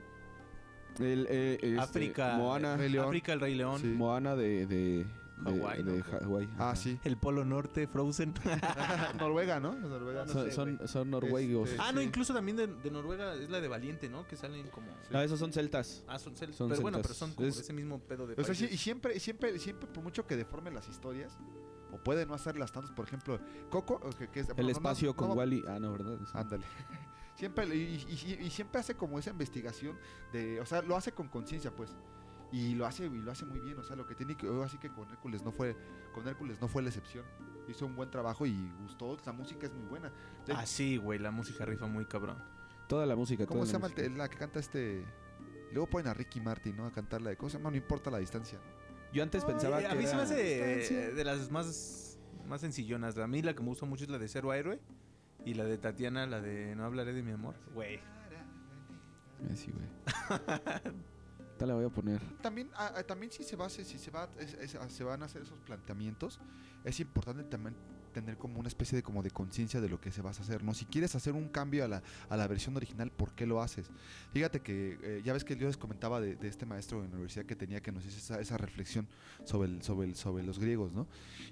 [0.99, 2.35] El, eh, este, África.
[2.37, 2.75] Moana.
[2.77, 3.05] Rey León.
[3.07, 3.79] África, el Rey León.
[3.81, 3.87] Sí.
[3.87, 4.65] Moana de,
[5.43, 6.03] Hawái, de ¿no?
[6.03, 6.49] Hawái.
[6.57, 6.75] ah, ajá.
[6.75, 8.33] sí, El Polo Norte, Frozen.
[9.19, 9.73] Noruega, ¿no?
[9.73, 10.87] Noruega, no Son, sé, son, güey.
[10.87, 11.69] son noruegos.
[11.69, 12.07] Este, ah, no, sí.
[12.07, 14.27] incluso también de, de Noruega es la de Valiente, ¿no?
[14.27, 14.87] Que salen como...
[15.09, 16.03] No, esos son celtas.
[16.07, 16.57] Ah, son celtas.
[16.57, 17.17] Son pero bueno, celtas.
[17.17, 19.57] pero son como Es- de ese mismo pedo de O sea, sí, y siempre, siempre,
[19.59, 21.37] siempre, por mucho que deformen las historias,
[21.91, 23.39] o puede no hacerlas tantas, por ejemplo,
[23.69, 24.47] Coco, o que, que es...
[24.55, 25.63] El espacio no, con no, Wally.
[25.67, 26.17] Ah, no, ¿verdad?
[26.21, 26.37] Eso.
[26.37, 26.63] Ándale.
[27.35, 29.97] Siempre, y, y- y siempre hace como esa investigación
[30.31, 31.89] de, o sea, lo hace con conciencia, pues.
[32.51, 34.77] Y lo hace, y lo hace muy bien, o sea, lo que tiene que, así
[34.77, 35.75] que con Hércules no fue,
[36.13, 37.23] con Hércules no fue la excepción.
[37.69, 40.11] Hizo un buen trabajo y gustó, la música es muy buena.
[40.45, 42.37] De- Ah, sí, güey, la música rifa muy cabrón.
[42.89, 43.45] Toda la música.
[43.45, 44.17] ¿Cómo toda se la llama música.
[44.17, 45.05] la que canta este?
[45.71, 46.85] Luego ponen a Ricky Martin, ¿no?
[46.85, 47.71] A cantar la de, ¿cómo se llama?
[47.71, 48.59] No importa la distancia.
[49.13, 51.11] Yo antes pensaba que a mí se me hace distancia.
[51.15, 53.17] de las más, más sencillonas.
[53.17, 54.79] A mí la que me gusta mucho es la de Cero Héroe.
[55.45, 57.55] Y la de Tatiana, la de No hablaré de mi amor.
[57.73, 57.95] Güey.
[57.95, 59.87] Eh, sí, güey.
[61.61, 62.19] Te la voy a poner.
[62.41, 65.03] También, ah, ah, también si se va, a si se va, es- es- ah, se
[65.03, 66.39] van a hacer esos planteamientos,
[66.83, 67.75] es importante también
[68.15, 70.63] tener como una especie de como de conciencia de lo que se vas a hacer,
[70.63, 70.73] ¿no?
[70.73, 73.91] Si quieres hacer un cambio a la, a la versión original, ¿por qué lo haces?
[74.33, 77.13] Fíjate que eh, ya ves que yo les comentaba de, de este maestro de la
[77.13, 79.07] universidad que tenía que nos hizo esa, esa reflexión
[79.45, 81.05] sobre, el, sobre, el- sobre los griegos, ¿no?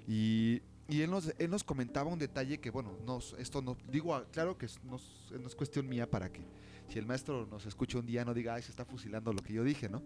[0.08, 4.20] Y, y él, nos, él nos comentaba un detalle que, bueno, nos, esto no, digo,
[4.32, 6.42] claro que es- no es cuestión mía para que
[6.90, 9.52] si el maestro nos escucha un día no diga, ay, se está fusilando lo que
[9.52, 10.02] yo dije, ¿no?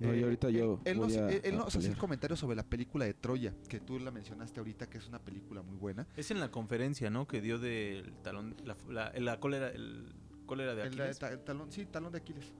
[0.00, 1.96] No, y ahorita yo Él, voy nos, a- él- él a nos pelear.
[1.96, 5.62] comentarios sobre la película de Troya, que tú la mencionaste ahorita, que es una película
[5.62, 6.06] muy buena.
[6.16, 7.28] Es en la conferencia, ¿no?
[7.28, 10.12] Que dio del talón, la, la, la cólera, el
[10.46, 11.18] cólera de El, Aquiles.
[11.18, 12.52] ta- el talón, sí, talón de Aquiles.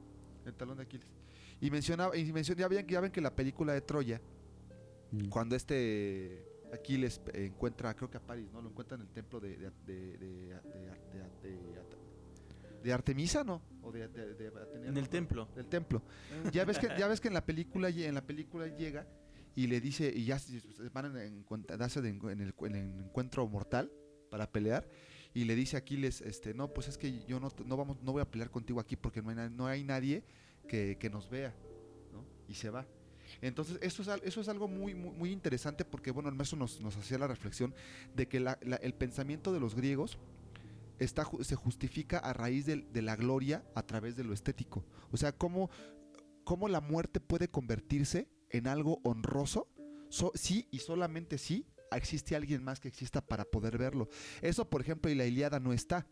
[0.47, 1.07] El talón de Aquiles.
[1.61, 4.21] Y mencionaba, y mencion- ya, ven, ya ven que la película de Troya,
[5.11, 5.29] Mm.
[5.29, 8.63] cuando este Aquiles eh, encuentra, creo que a París, ¿no?
[8.63, 10.61] Lo encuentra en el templo de, de, de, de-
[12.83, 13.63] de- Artemisa, ¿no?
[13.83, 15.49] O de, de- de Atenea, En el templo.
[15.55, 16.03] Del templo.
[16.53, 19.07] Ya ves que, ya ves que en la película, en la película llega
[19.55, 20.41] y le dice, y ya
[20.93, 23.91] van en el, en el encuentro mortal
[24.31, 24.89] para pelear.
[25.35, 28.13] Y le dice a Aquiles, este, no, pues es que yo no, no vamos, no
[28.13, 30.25] voy a pelear contigo aquí porque no hay, na- no hay nadie
[30.69, 31.55] que, que nos vea,
[32.13, 32.25] ¿no?
[32.49, 32.87] Y se va.
[33.41, 36.81] Entonces, eso es, eso es algo muy, muy, muy interesante porque, bueno, el maestro nos,
[36.83, 37.75] nos hacía la reflexión
[38.15, 40.19] de que la- la- el pensamiento de los griegos
[40.99, 44.85] está, se justifica a raíz de, la gloria a través de lo estético.
[45.11, 45.71] O sea, cómo,
[46.45, 49.69] cómo la muerte puede convertirse en algo honroso,
[50.09, 54.09] so- sí y solamente sí existe alguien más que exista para poder verlo.
[54.41, 56.07] Eso, por ejemplo, y la Iliada no está.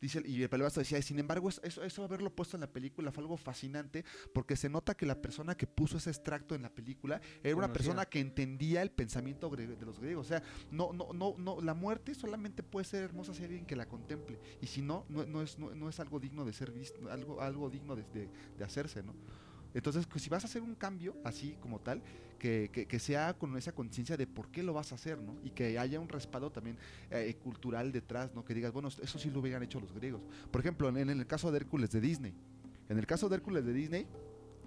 [0.00, 3.10] Dice, y el pelebazo decía, sin embargo, es- eso, eso haberlo puesto en la película
[3.10, 6.70] fue algo fascinante porque se nota que la persona que puso ese extracto en la
[6.72, 7.72] película era una Conocía.
[7.72, 10.26] persona que entendía el pensamiento de los griegos.
[10.26, 13.66] O sea, no, no, no, no, la muerte solamente puede ser hermosa si hay alguien
[13.66, 14.38] que la contemple.
[14.60, 17.40] Y si no, no, no es, no, no es algo digno de ser visto, algo,
[17.40, 19.14] algo digno de, de- de hacerse, ¿no?
[19.74, 22.02] Entonces, pues, si vas a hacer un cambio así como tal,
[22.38, 25.36] que, que- que sea con esa conciencia de por qué lo vas a hacer, ¿no?
[25.44, 26.76] Y que haya un respaldo también
[27.10, 28.44] eh, cultural detrás, ¿no?
[28.44, 30.22] Que digas, bueno, eso sí lo hubieran hecho los griegos.
[30.50, 32.34] Por ejemplo, en, en el caso de Hércules de Disney.
[32.88, 34.06] En el caso de Hércules de Disney,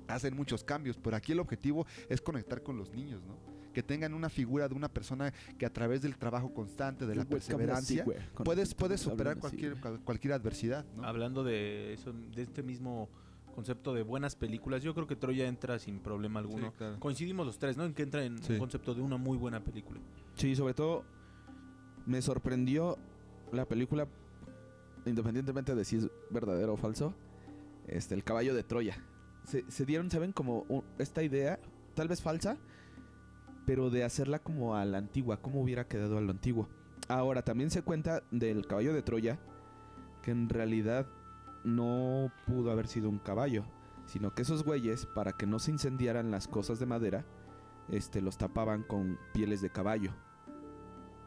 [0.08, 3.36] hacen muchos cambios, pero aquí el objetivo es conectar con los niños, ¿no?
[3.74, 7.24] Que tengan una figura de una persona que a través del trabajo constante, de la
[7.38, 8.04] perseverancia,
[8.44, 11.04] puedes, puedes superar cualquier, cualquier adversidad, ¿no?
[11.06, 13.10] Hablando de eso, de este mismo
[13.52, 16.70] concepto de buenas películas, yo creo que Troya entra sin problema alguno.
[16.72, 17.00] Sí, claro.
[17.00, 17.86] Coincidimos los tres, ¿no?
[17.86, 18.54] En que entra en Sí.
[18.54, 20.00] un concepto de una muy buena película.
[20.36, 21.04] Sí, sobre todo
[22.06, 22.98] me sorprendió
[23.52, 24.08] la película,
[25.06, 27.14] independientemente de si es verdadero o falso,
[27.88, 28.98] este, el caballo de Troya.
[29.46, 30.32] Se, se dieron, ¿saben?
[30.32, 31.60] Como un- esta idea,
[31.96, 32.58] tal vez falsa,
[33.66, 36.68] pero de hacerla como a la antigua, como hubiera quedado a lo antiguo.
[37.08, 39.40] Ahora, también se cuenta del caballo de Troya,
[40.22, 41.08] que en realidad
[41.64, 43.64] no pudo haber sido un caballo,
[44.06, 47.26] sino que esos güeyes, para que no se incendiaran las cosas de madera,
[47.90, 50.12] este, los tapaban con pieles de caballo.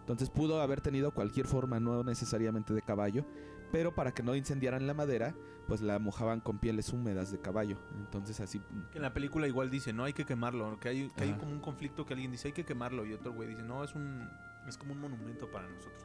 [0.00, 3.24] Entonces pudo haber tenido cualquier forma, no necesariamente de caballo,
[3.72, 5.34] pero para que no incendiaran la madera,
[5.66, 7.78] pues la mojaban con pieles húmedas de caballo.
[7.98, 8.60] Entonces así...
[8.92, 11.52] Que en la película igual dice, no hay que quemarlo, que hay, que hay como
[11.52, 14.28] un conflicto que alguien dice, hay que quemarlo, y otro güey dice, no, es un
[14.68, 16.04] es como un monumento para nosotros.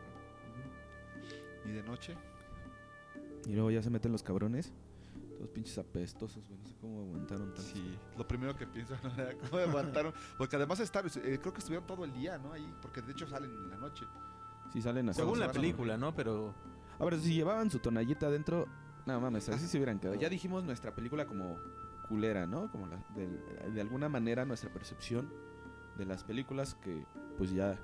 [1.66, 1.70] ¿no?
[1.70, 2.16] Y de noche,
[3.48, 4.72] Y luego ya se meten los cabrones.
[5.38, 6.60] Todos pinches apestosos, güey.
[6.60, 7.62] No sé cómo aguantaron tanto.
[7.62, 8.96] Sí, lo primero que pienso
[9.50, 10.14] cómo aguantaron.
[10.38, 12.52] Porque además estar, eh, creo que estuvieron todo el día, ¿no?
[12.52, 14.06] Ahí, porque de hecho salen en la noche.
[14.74, 15.20] Sí salen así.
[15.22, 16.14] Según se la película, ¿no?
[16.14, 16.54] Pero
[17.00, 18.68] A ver, si llevaban su tonallita adentro,
[19.06, 20.20] no mames, así se hubieran quedado.
[20.20, 21.58] Ya dijimos nuestra película como
[22.10, 22.70] culera, ¿no?
[22.72, 23.28] Como la- de,
[23.72, 25.32] de alguna manera nuestra percepción
[25.98, 27.06] de las películas que
[27.38, 27.80] pues ya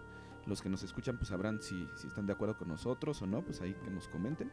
[0.46, 3.42] los que nos escuchan pues sabrán si, si están de acuerdo con nosotros o no,
[3.44, 4.52] pues ahí que nos comenten.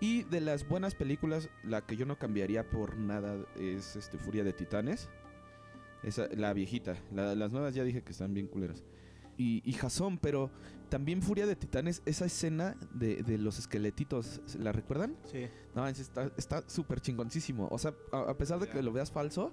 [0.00, 4.44] Y de las buenas películas, la que yo no cambiaría por nada es este Furia
[4.44, 5.08] de Titanes.
[6.04, 6.96] Esa, la viejita.
[7.12, 8.84] La- las nuevas ya dije que están bien culeras.
[9.36, 10.50] Y, y Jason, pero
[10.88, 15.16] también Furia de Titanes, esa escena de, de los esqueletitos, ¿la recuerdan?
[15.24, 15.48] Sí.
[15.74, 17.68] No, es- está está súper chingoncísimo.
[17.72, 19.52] O sea, a, a pesar de que lo veas falso,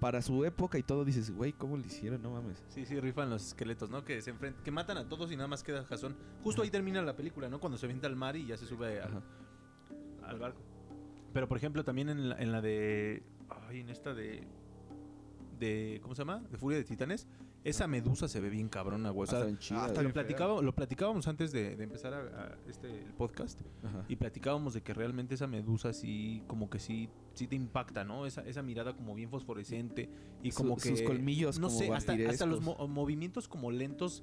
[0.00, 2.20] para su época y todo dices, güey, ¿cómo lo hicieron?
[2.20, 2.62] No mames.
[2.68, 4.04] Sí, sí, rifan los esqueletos, ¿no?
[4.04, 6.14] Que se enfrentan, que matan a todos y nada más queda Jason.
[6.42, 7.60] Justo ahí termina la película, ¿no?
[7.60, 9.22] Cuando se avienta al mar y ya se sube Ajá.
[10.26, 10.60] Al barco.
[11.32, 13.22] Pero por ejemplo, también en la, en la de.
[13.68, 14.46] Ay, en esta de.
[15.58, 15.98] de.
[16.02, 16.40] ¿Cómo se llama?
[16.50, 17.26] De Furia de Titanes.
[17.64, 19.26] Esa medusa se ve bien cabrona, güey.
[19.26, 22.88] O sea, chida, ah, lo, platicaba, lo platicábamos antes de, de empezar a, a este,
[22.90, 23.58] el podcast.
[23.82, 24.04] Ajá.
[24.06, 28.26] Y platicábamos de que realmente esa medusa sí, como que sí, sí te impacta, ¿no?
[28.26, 30.10] Esa, esa mirada como bien fosforescente
[30.42, 30.90] y Su- como que...
[30.90, 34.22] sus colmillos No como sé, hasta, hasta los mo- movimientos como lentos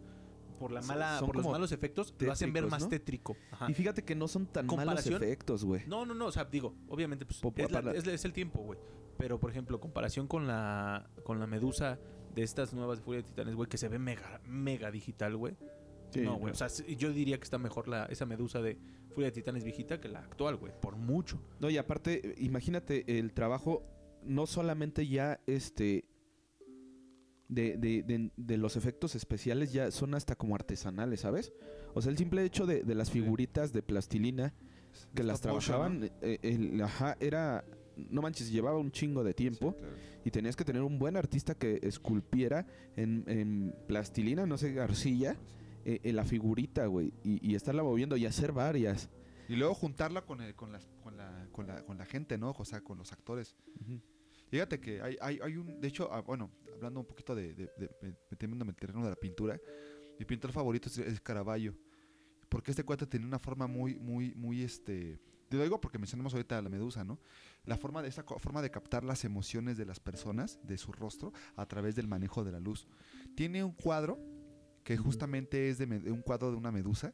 [0.62, 2.90] por la mala, son por los malos efectos, lo hacen ver tétricos, más ¿no?
[2.90, 3.38] tétrico.
[3.52, 3.70] Ajá.
[3.70, 5.84] Y fíjate que no son tan malos efectos, güey.
[5.88, 8.60] No, no, no, o sea, digo, obviamente, pues, es, la- para- es- es el tiempo,
[8.62, 8.80] güey.
[9.18, 12.00] Pero, por ejemplo, comparación con la, con la medusa
[12.34, 15.56] de estas nuevas de Furia de Titanes, güey, que se ve mega, mega digital, güey.
[16.12, 18.78] Sí, no, güey, o sea, yo diría que está mejor la, esa medusa de
[19.14, 21.42] Furia de Titanes viejita que la actual, güey, por mucho.
[21.60, 23.84] No, y aparte, imagínate el trabajo,
[24.24, 26.06] no solamente ya este.
[27.52, 31.52] De, de- de- de los efectos especiales ya son hasta como artesanales, ¿sabes?
[31.94, 34.54] O sea, el simple hecho de, de las figuritas de plastilina
[35.14, 37.66] que las trabajaban, eh, el- ajá, era.
[38.10, 39.74] No manches, llevaba un chingo de tiempo.
[39.74, 39.96] Sí, claro.
[40.24, 45.36] Y tenías que tener un buen artista que esculpiera en, en plastilina, no sé, arcilla,
[45.84, 47.12] eh, en la figurita, güey.
[47.24, 49.10] Y, y estarla moviendo y hacer varias.
[49.50, 52.56] Y luego juntarla con, el- con, las, con, la, con, la, con la gente, ¿no?
[52.58, 53.58] O sea, con los actores.
[54.52, 55.80] Fíjate que hay, hay, hay un...
[55.80, 57.54] De hecho, ah, bueno, hablando un poquito de...
[57.54, 59.58] de, de- de- metiéndome en el terreno de la pintura.
[60.20, 61.74] Mi pintor favorito es, es Caravaggio.
[62.50, 65.18] Porque este cuate tiene una forma muy, muy, muy, este...
[65.48, 67.18] Te lo digo porque mencionamos ahorita a la medusa, ¿no?
[67.66, 70.92] La forma de esa co- forma de captar las emociones de las personas, de su
[70.92, 72.88] rostro, a través del manejo de la luz.
[73.36, 74.20] Tiene un cuadro
[74.84, 77.14] que justamente es de un cuadro de una medusa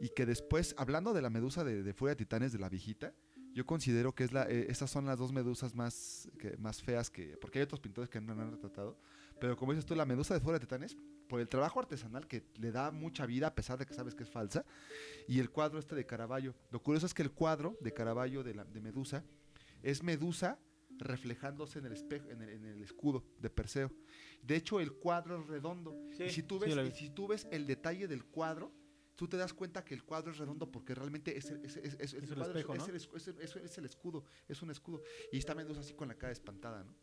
[0.00, 3.14] y que después, hablando de la medusa de, de Furia de Titanes, de la viejita,
[3.54, 7.08] yo considero que es la, eh, esas son las dos medusas más, que, más feas
[7.08, 7.36] que...
[7.36, 8.98] Porque hay otros pintores que no la han retratado.
[9.40, 10.96] Pero como dices tú, la medusa de Furia de Titanes,
[11.28, 14.24] por el trabajo artesanal que le da mucha vida a pesar de que sabes que
[14.24, 14.64] es falsa,
[15.28, 16.54] y el cuadro este de Caravaggio.
[16.70, 19.24] Lo curioso es que el cuadro de Caravaggio de, la, de Medusa
[19.82, 20.58] es Medusa
[20.98, 23.90] reflejándose en el espejo, en el, en el escudo de Perseo.
[24.42, 25.96] De hecho, el cuadro es redondo.
[26.18, 28.72] y, si tú ves, y si tú ves el detalle del cuadro,
[29.16, 31.96] tú te das cuenta que el cuadro es redondo porque realmente es el, es- es-
[32.00, 32.86] es- el el cuadro espejo, es, ¿no?
[32.86, 35.02] el, escu- es el- es el- es el escudo, es un escudo.
[35.32, 36.94] Y está Medusa así con la cara espantada, ¿no?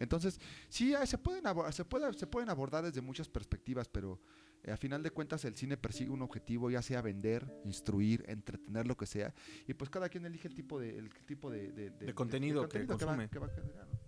[0.00, 4.20] Entonces, sí, ah, se pueden, se, puede- se pueden abordar desde muchas perspectivas, pero
[4.64, 8.86] eh, a final de cuentas el cine persigue un objetivo, ya sea vender, instruir, entretener,
[8.88, 9.32] lo que sea.
[9.68, 12.80] Y pues cada quien elige el tipo de, el tipo de, de, De contenido que
[12.80, 13.28] va- consume.
[13.28, 13.98] que va a generar, ¿no?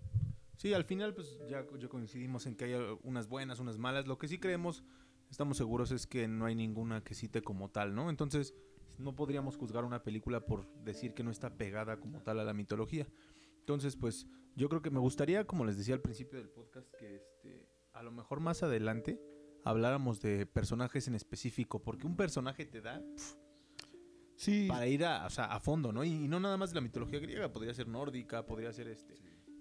[0.57, 4.07] Sí, al final, pues ya, ya coincidimos en que hay unas buenas, unas malas.
[4.07, 4.83] Lo que sí creemos,
[5.31, 8.11] estamos seguros, es que no hay ninguna que cite como tal, ¿no?
[8.11, 8.55] Entonces,
[8.99, 12.55] no podríamos juzgar una película por decir que no está pegada como tal a la
[12.55, 13.07] mitología.
[13.61, 17.17] Entonces, pues, yo creo que me gustaría, como les decía al principio del podcast, que
[17.17, 19.21] este, a lo mejor más adelante
[19.65, 23.37] habláramos de personajes en específico, porque un personaje te da pf,
[24.37, 24.67] Sí.
[24.69, 26.05] para ir a, o sea, a fondo, ¿no?
[26.05, 29.15] Y, y no nada más de la mitología griega, podría ser nórdica, podría ser este,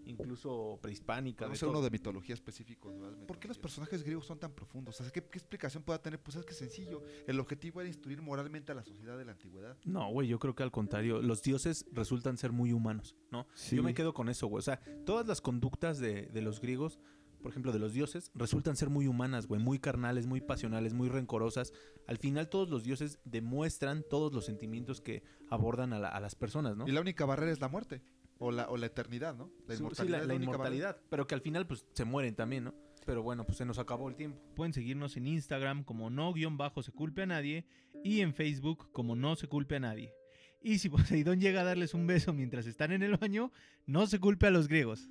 [0.05, 1.45] incluso prehispánica.
[1.45, 2.91] No de ser uno de mitología específico.
[2.91, 3.25] ¿no?
[3.27, 4.99] ¿Por qué los personajes griegos son tan profundos?
[4.99, 6.19] O sea, ¿qué, qué explicación pueda tener?
[6.21, 7.01] Pues es que sencillo.
[7.27, 9.77] El objetivo era instruir moralmente a la sociedad de la antigüedad.
[9.85, 13.47] No, güey, yo creo que al contrario, los dioses resultan ser muy humanos, ¿no?
[13.55, 13.75] Sí.
[13.75, 14.59] Yo me quedo con eso, güey.
[14.59, 16.99] O sea, todas las conductas de, de los griegos,
[17.41, 21.09] por ejemplo, de los dioses, resultan ser muy humanas, güey, muy carnales, muy pasionales, muy
[21.09, 21.73] rencorosas.
[22.07, 26.33] Al final todos los dioses demuestran todos los sentimientos que abordan a, la- a las
[26.33, 26.87] personas, ¿no?
[26.87, 28.01] Y la única barrera es la muerte.
[28.37, 29.51] O la, o la eternidad, ¿no?
[29.67, 30.05] La inmortalidad.
[30.05, 30.97] sí, la, es la única inmortalidad.
[31.09, 32.73] Pero que al final, pues, se mueren también, ¿no?
[33.05, 34.41] Pero bueno, pues se nos acabó el tiempo.
[34.55, 37.65] Pueden seguirnos en Instagram como no-se culpe a nadie
[38.03, 40.13] y en Facebook como no se culpe a nadie.
[40.61, 40.89] Y si
[41.23, 43.51] Poseidón llega a darles un beso mientras están en el baño,
[43.85, 45.07] no se culpe a los griegos.